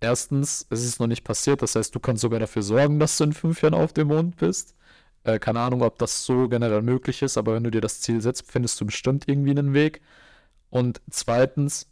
erstens, 0.00 0.66
es 0.70 0.84
ist 0.84 1.00
noch 1.00 1.06
nicht 1.06 1.24
passiert, 1.24 1.62
das 1.62 1.76
heißt, 1.76 1.94
du 1.94 2.00
kannst 2.00 2.22
sogar 2.22 2.40
dafür 2.40 2.62
sorgen, 2.62 2.98
dass 2.98 3.16
du 3.18 3.24
in 3.24 3.32
fünf 3.32 3.62
Jahren 3.62 3.74
auf 3.74 3.92
dem 3.92 4.08
Mond 4.08 4.36
bist. 4.36 4.74
Äh, 5.24 5.38
keine 5.38 5.60
Ahnung, 5.60 5.82
ob 5.82 5.98
das 5.98 6.24
so 6.24 6.48
generell 6.48 6.82
möglich 6.82 7.22
ist, 7.22 7.36
aber 7.38 7.54
wenn 7.54 7.64
du 7.64 7.70
dir 7.70 7.80
das 7.80 8.00
Ziel 8.00 8.20
setzt, 8.20 8.50
findest 8.50 8.80
du 8.80 8.86
bestimmt 8.86 9.28
irgendwie 9.28 9.50
einen 9.50 9.74
Weg. 9.74 10.00
Und 10.70 11.00
zweitens, 11.10 11.88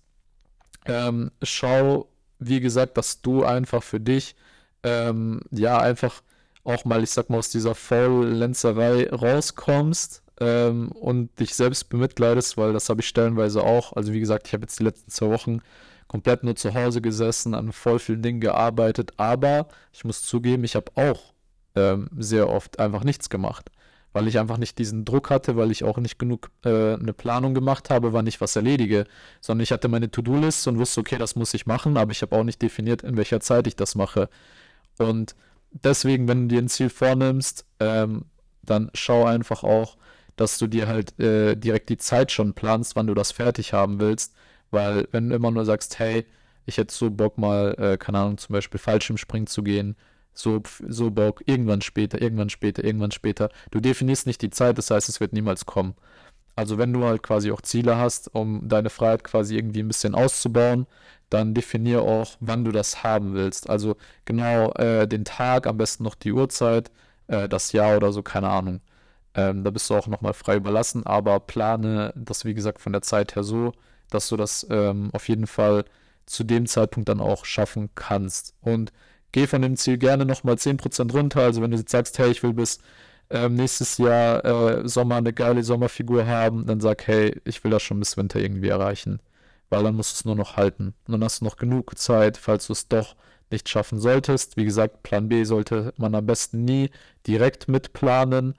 ähm, 0.86 1.30
schau, 1.42 2.08
wie 2.38 2.60
gesagt, 2.60 2.96
dass 2.98 3.22
du 3.22 3.44
einfach 3.44 3.82
für 3.82 4.00
dich, 4.00 4.36
ähm, 4.82 5.40
ja, 5.50 5.78
einfach 5.78 6.22
auch 6.64 6.84
mal, 6.84 7.02
ich 7.02 7.10
sag 7.10 7.30
mal, 7.30 7.38
aus 7.38 7.50
dieser 7.50 7.74
Faullenzerei 7.74 9.08
rauskommst 9.10 10.22
ähm, 10.40 10.92
und 10.92 11.38
dich 11.40 11.54
selbst 11.54 11.88
bemitleidest, 11.88 12.56
weil 12.56 12.72
das 12.72 12.88
habe 12.88 13.00
ich 13.00 13.08
stellenweise 13.08 13.62
auch. 13.62 13.94
Also 13.94 14.12
wie 14.12 14.20
gesagt, 14.20 14.46
ich 14.46 14.52
habe 14.52 14.62
jetzt 14.62 14.78
die 14.78 14.84
letzten 14.84 15.10
zwei 15.10 15.28
Wochen 15.30 15.60
komplett 16.08 16.42
nur 16.44 16.56
zu 16.56 16.74
Hause 16.74 17.00
gesessen, 17.00 17.54
an 17.54 17.72
voll 17.72 17.98
vielen 17.98 18.22
Dingen 18.22 18.40
gearbeitet, 18.40 19.12
aber 19.18 19.68
ich 19.92 20.04
muss 20.04 20.22
zugeben, 20.22 20.64
ich 20.64 20.74
habe 20.74 20.90
auch 20.94 21.34
ähm, 21.74 22.08
sehr 22.16 22.48
oft 22.48 22.78
einfach 22.78 23.04
nichts 23.04 23.28
gemacht, 23.28 23.70
weil 24.12 24.26
ich 24.28 24.38
einfach 24.38 24.58
nicht 24.58 24.78
diesen 24.78 25.04
Druck 25.04 25.30
hatte, 25.30 25.56
weil 25.56 25.70
ich 25.70 25.84
auch 25.84 25.98
nicht 25.98 26.18
genug 26.18 26.50
äh, 26.64 26.94
eine 26.94 27.12
Planung 27.12 27.54
gemacht 27.54 27.90
habe, 27.90 28.12
wann 28.12 28.26
ich 28.26 28.40
was 28.40 28.56
erledige, 28.56 29.06
sondern 29.40 29.62
ich 29.62 29.72
hatte 29.72 29.88
meine 29.88 30.10
To-Do-List 30.10 30.66
und 30.68 30.78
wusste, 30.78 31.00
okay, 31.00 31.18
das 31.18 31.36
muss 31.36 31.54
ich 31.54 31.66
machen, 31.66 31.96
aber 31.96 32.12
ich 32.12 32.22
habe 32.22 32.36
auch 32.36 32.44
nicht 32.44 32.62
definiert, 32.62 33.02
in 33.02 33.16
welcher 33.16 33.40
Zeit 33.40 33.66
ich 33.66 33.76
das 33.76 33.94
mache. 33.94 34.28
Und 34.98 35.34
deswegen, 35.72 36.28
wenn 36.28 36.48
du 36.48 36.54
dir 36.54 36.62
ein 36.62 36.68
Ziel 36.68 36.88
vornimmst, 36.90 37.66
ähm, 37.80 38.24
dann 38.62 38.90
schau 38.94 39.24
einfach 39.24 39.62
auch, 39.62 39.96
dass 40.36 40.58
du 40.58 40.66
dir 40.66 40.88
halt 40.88 41.18
äh, 41.18 41.56
direkt 41.56 41.88
die 41.88 41.96
Zeit 41.98 42.32
schon 42.32 42.54
planst, 42.54 42.96
wann 42.96 43.06
du 43.08 43.14
das 43.14 43.32
fertig 43.32 43.72
haben 43.72 44.00
willst. 44.00 44.34
Weil 44.70 45.08
wenn 45.10 45.28
du 45.28 45.36
immer 45.36 45.50
nur 45.50 45.64
sagst, 45.64 45.98
hey, 45.98 46.26
ich 46.66 46.76
hätte 46.76 46.94
so 46.94 47.10
Bock 47.10 47.38
mal, 47.38 47.74
äh, 47.78 47.96
keine 47.98 48.18
Ahnung, 48.18 48.38
zum 48.38 48.52
Beispiel 48.52 48.78
Fallschirmspringen 48.78 49.46
zu 49.46 49.62
gehen, 49.62 49.96
so, 50.38 50.62
so 50.86 51.10
Bock, 51.10 51.42
irgendwann 51.46 51.80
später, 51.80 52.20
irgendwann 52.22 52.50
später, 52.50 52.84
irgendwann 52.84 53.10
später. 53.10 53.50
Du 53.70 53.80
definierst 53.80 54.26
nicht 54.26 54.40
die 54.42 54.50
Zeit, 54.50 54.78
das 54.78 54.90
heißt, 54.90 55.08
es 55.08 55.20
wird 55.20 55.32
niemals 55.32 55.66
kommen. 55.66 55.94
Also 56.56 56.78
wenn 56.78 56.92
du 56.92 57.04
halt 57.04 57.22
quasi 57.22 57.50
auch 57.52 57.60
Ziele 57.60 57.96
hast, 57.98 58.34
um 58.34 58.68
deine 58.68 58.90
Freiheit 58.90 59.24
quasi 59.24 59.56
irgendwie 59.56 59.80
ein 59.80 59.88
bisschen 59.88 60.14
auszubauen, 60.14 60.86
dann 61.30 61.54
definier 61.54 62.02
auch, 62.02 62.36
wann 62.40 62.64
du 62.64 62.72
das 62.72 63.02
haben 63.04 63.34
willst. 63.34 63.68
Also 63.68 63.96
genau 64.24 64.72
äh, 64.72 65.06
den 65.08 65.24
Tag, 65.24 65.66
am 65.66 65.76
besten 65.76 66.04
noch 66.04 66.14
die 66.14 66.32
Uhrzeit, 66.32 66.90
äh, 67.28 67.48
das 67.48 67.72
Jahr 67.72 67.96
oder 67.96 68.12
so, 68.12 68.22
keine 68.22 68.48
Ahnung. 68.48 68.80
Ähm, 69.34 69.64
da 69.64 69.70
bist 69.70 69.90
du 69.90 69.94
auch 69.96 70.06
nochmal 70.06 70.34
frei 70.34 70.56
überlassen, 70.56 71.06
aber 71.06 71.40
plane 71.40 72.12
das, 72.16 72.44
wie 72.44 72.54
gesagt, 72.54 72.80
von 72.80 72.92
der 72.92 73.02
Zeit 73.02 73.36
her 73.36 73.44
so, 73.44 73.72
dass 74.10 74.28
du 74.28 74.36
das 74.36 74.66
ähm, 74.70 75.10
auf 75.12 75.28
jeden 75.28 75.46
Fall 75.46 75.84
zu 76.26 76.44
dem 76.44 76.66
Zeitpunkt 76.66 77.08
dann 77.08 77.20
auch 77.20 77.44
schaffen 77.44 77.90
kannst. 77.94 78.54
Und 78.62 78.92
geh 79.32 79.46
von 79.46 79.62
dem 79.62 79.76
Ziel 79.76 79.98
gerne 79.98 80.24
nochmal 80.24 80.56
10% 80.56 81.12
runter. 81.12 81.42
Also 81.42 81.62
wenn 81.62 81.70
du 81.70 81.78
jetzt 81.78 81.90
sagst, 81.90 82.18
hey, 82.18 82.30
ich 82.30 82.42
will 82.42 82.52
bis 82.54 82.78
ähm, 83.30 83.54
nächstes 83.54 83.98
Jahr 83.98 84.44
äh, 84.44 84.88
Sommer 84.88 85.16
eine 85.16 85.32
geile 85.32 85.62
Sommerfigur 85.62 86.26
haben, 86.26 86.66
dann 86.66 86.80
sag, 86.80 87.06
hey, 87.06 87.40
ich 87.44 87.62
will 87.64 87.70
das 87.70 87.82
schon 87.82 88.00
bis 88.00 88.16
Winter 88.16 88.40
irgendwie 88.40 88.68
erreichen 88.68 89.20
weil 89.70 89.82
dann 89.82 89.94
musst 89.96 90.12
du 90.12 90.14
es 90.16 90.24
nur 90.24 90.36
noch 90.36 90.56
halten. 90.56 90.94
Und 91.06 91.12
dann 91.12 91.24
hast 91.24 91.40
du 91.40 91.44
noch 91.44 91.56
genug 91.56 91.98
Zeit, 91.98 92.36
falls 92.36 92.66
du 92.66 92.72
es 92.72 92.88
doch 92.88 93.16
nicht 93.50 93.68
schaffen 93.68 93.98
solltest. 94.00 94.56
Wie 94.56 94.64
gesagt, 94.64 95.02
Plan 95.02 95.28
B 95.28 95.44
sollte 95.44 95.92
man 95.96 96.14
am 96.14 96.26
besten 96.26 96.64
nie 96.64 96.90
direkt 97.26 97.68
mitplanen. 97.68 98.54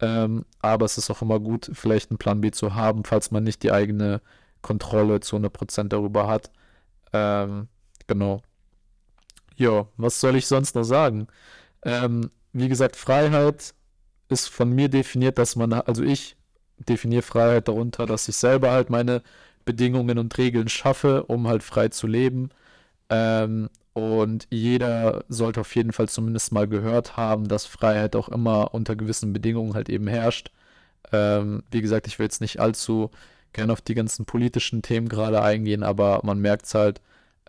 Ähm, 0.00 0.44
aber 0.60 0.86
es 0.86 0.98
ist 0.98 1.10
auch 1.10 1.22
immer 1.22 1.40
gut, 1.40 1.70
vielleicht 1.74 2.10
einen 2.10 2.18
Plan 2.18 2.40
B 2.40 2.50
zu 2.50 2.74
haben, 2.74 3.04
falls 3.04 3.30
man 3.30 3.44
nicht 3.44 3.62
die 3.62 3.72
eigene 3.72 4.22
Kontrolle 4.62 5.20
zu 5.20 5.36
100% 5.36 5.88
darüber 5.88 6.26
hat. 6.26 6.50
Ähm, 7.12 7.68
genau. 8.06 8.42
Ja, 9.60 9.86
was 9.96 10.20
soll 10.20 10.36
ich 10.36 10.46
sonst 10.46 10.74
noch 10.74 10.84
sagen? 10.84 11.26
Ähm, 11.84 12.30
wie 12.52 12.68
gesagt, 12.68 12.96
Freiheit 12.96 13.74
ist 14.28 14.48
von 14.48 14.70
mir 14.70 14.88
definiert, 14.90 15.38
dass 15.38 15.56
man, 15.56 15.72
also 15.74 16.02
ich 16.04 16.36
definiere 16.78 17.22
Freiheit 17.22 17.68
darunter, 17.68 18.06
dass 18.06 18.28
ich 18.28 18.36
selber 18.36 18.72
halt 18.72 18.90
meine 18.90 19.22
Bedingungen 19.66 20.18
und 20.18 20.38
Regeln 20.38 20.68
schaffe, 20.68 21.24
um 21.24 21.48
halt 21.48 21.62
frei 21.64 21.88
zu 21.90 22.06
leben. 22.06 22.50
Ähm, 23.10 23.70
und 23.94 24.48
jeder 24.50 25.24
sollte 25.28 25.60
auf 25.62 25.74
jeden 25.76 25.92
Fall 25.92 26.08
zumindest 26.08 26.52
mal 26.52 26.68
gehört 26.68 27.16
haben, 27.18 27.48
dass 27.48 27.66
Freiheit 27.66 28.16
auch 28.16 28.28
immer 28.30 28.74
unter 28.74 28.96
gewissen 28.96 29.32
Bedingungen 29.34 29.74
halt 29.74 29.88
eben 29.90 30.08
herrscht. 30.08 30.52
Ähm, 31.12 31.62
wie 31.70 31.82
gesagt, 31.82 32.06
ich 32.06 32.18
will 32.18 32.26
jetzt 32.26 32.40
nicht 32.40 32.60
allzu 32.60 33.10
gerne 33.52 33.72
auf 33.72 33.80
die 33.82 33.94
ganzen 33.94 34.26
politischen 34.26 34.82
Themen 34.82 35.08
gerade 35.08 35.42
eingehen, 35.42 35.82
aber 35.82 36.20
man 36.24 36.40
merkt 36.40 36.66
es 36.66 36.74
halt, 36.74 37.00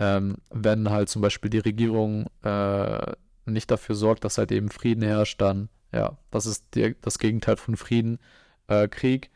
ähm, 0.02 0.38
wenn 0.52 0.92
halt 0.92 1.10
zum 1.10 1.24
Beispiel 1.24 1.52
die 1.52 1.60
Regierung 1.60 2.28
äh, 2.44 3.14
nicht 3.46 3.72
dafür 3.72 3.96
sorgt, 3.96 4.26
dass 4.26 4.40
halt 4.40 4.52
eben 4.54 4.72
Frieden 4.72 5.04
herrscht, 5.04 5.42
dann 5.42 5.70
ja, 5.94 6.18
das 6.32 6.48
ist 6.48 6.66
die, 6.76 6.96
das 7.02 7.20
Gegenteil 7.20 7.58
von 7.58 7.78
Frieden. 7.78 8.20
äh, 8.70 8.90
Krieg. 8.90 9.32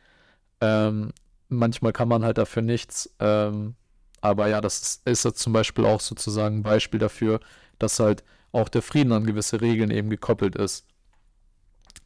Ähm, 0.62 1.13
manchmal 1.49 1.93
kann 1.93 2.10
man 2.10 2.25
halt 2.25 2.39
dafür 2.39 2.63
nichts. 2.63 3.12
Ähm, 3.19 3.75
aber 4.21 4.47
ja, 4.49 4.62
das 4.62 5.01
ist, 5.06 5.25
ist 5.28 5.39
zum 5.39 5.54
Beispiel 5.54 5.86
auch 5.86 6.01
sozusagen 6.01 6.60
ein 6.60 6.63
Beispiel 6.63 6.99
dafür, 6.99 7.39
dass 7.80 7.99
halt 7.99 8.23
auch 8.54 8.69
der 8.69 8.82
Frieden 8.84 9.13
an 9.13 9.25
gewisse 9.28 9.62
Regeln 9.62 9.91
eben 9.91 10.10
gekoppelt 10.10 10.56
ist. 10.58 10.88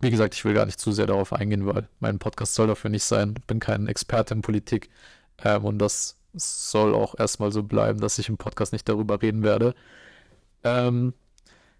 Wie 0.01 0.11
gesagt, 0.11 0.33
ich 0.35 0.45
will 0.45 0.53
gar 0.53 0.65
nicht 0.65 0.79
zu 0.79 0.91
sehr 0.91 1.07
darauf 1.07 1.33
eingehen, 1.33 1.65
weil 1.65 1.89
mein 1.99 2.19
Podcast 2.19 2.55
soll 2.55 2.67
dafür 2.67 2.89
nicht 2.89 3.03
sein. 3.03 3.35
Ich 3.37 3.45
bin 3.45 3.59
kein 3.59 3.87
Experte 3.87 4.33
in 4.33 4.41
Politik 4.41 4.89
ähm, 5.43 5.65
und 5.65 5.79
das 5.79 6.17
soll 6.33 6.93
auch 6.93 7.17
erstmal 7.17 7.51
so 7.51 7.63
bleiben, 7.63 7.99
dass 7.99 8.19
ich 8.19 8.29
im 8.29 8.37
Podcast 8.37 8.73
nicht 8.73 8.87
darüber 8.87 9.21
reden 9.21 9.43
werde. 9.43 9.75
Ähm, 10.63 11.13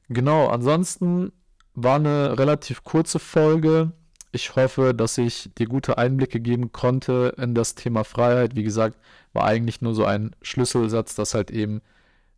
genau, 0.08 0.48
ansonsten 0.48 1.32
war 1.76 1.96
eine 1.96 2.38
relativ 2.38 2.84
kurze 2.84 3.20
Folge. 3.20 3.92
Ich 4.32 4.56
hoffe, 4.56 4.94
dass 4.94 5.18
ich 5.18 5.50
dir 5.58 5.68
gute 5.68 5.98
Einblicke 5.98 6.40
geben 6.40 6.72
konnte 6.72 7.34
in 7.38 7.56
das 7.56 7.76
Thema 7.76 8.04
Freiheit. 8.04 8.56
Wie 8.56 8.64
gesagt, 8.64 8.98
war 9.34 9.46
eigentlich 9.46 9.82
nur 9.82 9.96
so 9.96 10.06
ein 10.06 10.36
Schlüsselsatz, 10.42 11.16
dass 11.16 11.34
halt 11.34 11.52
eben 11.52 11.82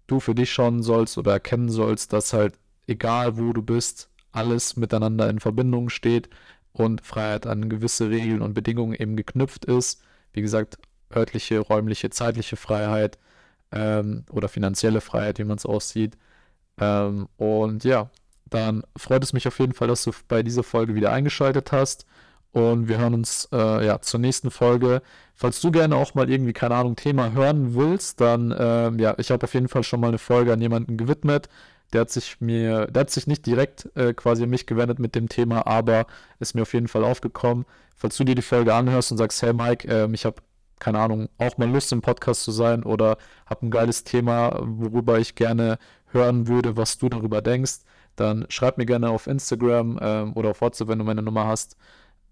du 0.07 0.19
für 0.19 0.35
dich 0.35 0.51
schauen 0.51 0.83
sollst 0.83 1.17
oder 1.17 1.33
erkennen 1.33 1.69
sollst, 1.69 2.13
dass 2.13 2.33
halt 2.33 2.55
egal 2.87 3.37
wo 3.37 3.53
du 3.53 3.61
bist, 3.61 4.09
alles 4.31 4.75
miteinander 4.77 5.29
in 5.29 5.39
Verbindung 5.39 5.89
steht 5.89 6.29
und 6.73 7.01
Freiheit 7.01 7.47
an 7.47 7.69
gewisse 7.69 8.09
Regeln 8.09 8.41
und 8.41 8.53
Bedingungen 8.53 8.93
eben 8.93 9.15
geknüpft 9.15 9.65
ist. 9.65 10.01
Wie 10.33 10.41
gesagt, 10.41 10.77
örtliche, 11.15 11.59
räumliche, 11.59 12.09
zeitliche 12.09 12.55
Freiheit 12.57 13.17
ähm, 13.71 14.25
oder 14.31 14.49
finanzielle 14.49 15.01
Freiheit, 15.01 15.39
wie 15.39 15.43
man 15.43 15.57
es 15.57 15.65
aussieht. 15.65 16.17
Ähm, 16.79 17.27
und 17.37 17.83
ja, 17.83 18.09
dann 18.49 18.83
freut 18.97 19.23
es 19.23 19.33
mich 19.33 19.47
auf 19.47 19.59
jeden 19.59 19.73
Fall, 19.73 19.87
dass 19.87 20.03
du 20.03 20.11
bei 20.27 20.43
dieser 20.43 20.63
Folge 20.63 20.95
wieder 20.95 21.11
eingeschaltet 21.11 21.71
hast. 21.71 22.05
Und 22.51 22.89
wir 22.89 22.97
hören 22.97 23.13
uns 23.13 23.47
äh, 23.53 23.85
ja 23.85 24.01
zur 24.01 24.19
nächsten 24.19 24.51
Folge. 24.51 25.01
Falls 25.35 25.61
du 25.61 25.71
gerne 25.71 25.95
auch 25.95 26.15
mal 26.15 26.29
irgendwie, 26.29 26.53
keine 26.53 26.75
Ahnung, 26.75 26.97
Thema 26.97 27.31
hören 27.31 27.75
willst, 27.75 28.19
dann 28.19 28.51
äh, 28.51 28.91
ja, 29.01 29.15
ich 29.17 29.31
habe 29.31 29.45
auf 29.45 29.53
jeden 29.53 29.69
Fall 29.69 29.83
schon 29.83 30.01
mal 30.01 30.09
eine 30.09 30.17
Folge 30.17 30.51
an 30.51 30.61
jemanden 30.61 30.97
gewidmet. 30.97 31.47
Der 31.93 32.01
hat 32.01 32.09
sich 32.09 32.41
mir, 32.41 32.87
der 32.87 33.01
hat 33.01 33.09
sich 33.09 33.27
nicht 33.27 33.45
direkt 33.45 33.89
äh, 33.95 34.13
quasi 34.13 34.43
an 34.43 34.49
mich 34.49 34.65
gewendet 34.65 34.99
mit 34.99 35.15
dem 35.15 35.29
Thema, 35.29 35.65
aber 35.65 36.07
ist 36.39 36.53
mir 36.55 36.63
auf 36.63 36.73
jeden 36.73 36.87
Fall 36.89 37.03
aufgekommen. 37.05 37.65
Falls 37.95 38.17
du 38.17 38.23
dir 38.25 38.35
die 38.35 38.41
Folge 38.41 38.73
anhörst 38.73 39.11
und 39.11 39.17
sagst, 39.17 39.41
hey 39.41 39.53
Mike, 39.53 39.87
ähm, 39.87 40.13
ich 40.13 40.25
habe 40.25 40.41
keine 40.81 40.99
Ahnung, 40.99 41.29
auch 41.37 41.57
mal 41.57 41.69
Lust 41.69 41.91
im 41.93 42.01
Podcast 42.01 42.43
zu 42.43 42.51
sein 42.51 42.83
oder 42.83 43.17
habe 43.45 43.67
ein 43.67 43.71
geiles 43.71 44.03
Thema, 44.03 44.59
worüber 44.63 45.19
ich 45.19 45.35
gerne 45.35 45.77
hören 46.07 46.47
würde, 46.47 46.75
was 46.75 46.97
du 46.97 47.07
darüber 47.07 47.41
denkst, 47.41 47.81
dann 48.15 48.45
schreib 48.49 48.77
mir 48.77 48.85
gerne 48.85 49.09
auf 49.09 49.27
Instagram 49.27 49.99
ähm, 50.01 50.33
oder 50.33 50.49
auf 50.49 50.61
WhatsApp, 50.61 50.89
wenn 50.89 50.99
du 50.99 51.05
meine 51.05 51.21
Nummer 51.21 51.47
hast. 51.47 51.77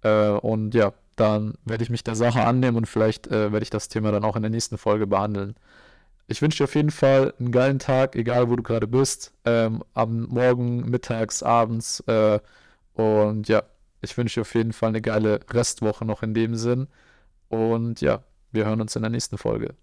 Äh, 0.02 0.30
und 0.30 0.74
ja, 0.74 0.94
dann 1.16 1.54
werde 1.64 1.84
ich 1.84 1.90
mich 1.90 2.04
der 2.04 2.16
Sache 2.16 2.44
annehmen 2.46 2.76
und 2.76 2.88
vielleicht 2.88 3.28
äh, 3.28 3.52
werde 3.52 3.64
ich 3.64 3.70
das 3.70 3.88
Thema 3.88 4.12
dann 4.12 4.26
auch 4.26 4.36
in 4.36 4.42
der 4.42 4.52
nächsten 4.52 4.78
Folge 4.78 5.08
behandeln. 5.08 5.56
Ich 6.28 6.42
wünsche 6.42 6.60
dir 6.60 6.64
auf 6.66 6.76
jeden 6.76 6.92
Fall 6.92 7.34
einen 7.40 7.52
geilen 7.52 7.80
Tag, 7.80 8.16
egal 8.16 8.50
wo 8.50 8.56
du 8.56 8.64
gerade 8.64 8.88
bist. 8.88 9.34
Ähm, 9.46 9.84
am 9.94 10.24
Morgen, 10.24 10.90
mittags, 10.90 11.44
abends. 11.44 12.02
Äh, 12.08 12.40
und 12.94 13.48
ja, 13.48 13.64
ich 14.02 14.18
wünsche 14.18 14.36
dir 14.36 14.42
auf 14.42 14.56
jeden 14.56 14.74
Fall 14.74 14.90
eine 14.90 15.02
geile 15.02 15.40
Restwoche 15.52 16.06
noch 16.06 16.24
in 16.24 16.34
dem 16.34 16.56
Sinn. 16.56 16.88
Und 17.50 18.02
ja, 18.02 18.24
wir 18.52 18.66
hören 18.66 18.82
uns 18.82 18.96
in 18.96 19.02
der 19.02 19.12
nächsten 19.12 19.38
Folge. 19.38 19.76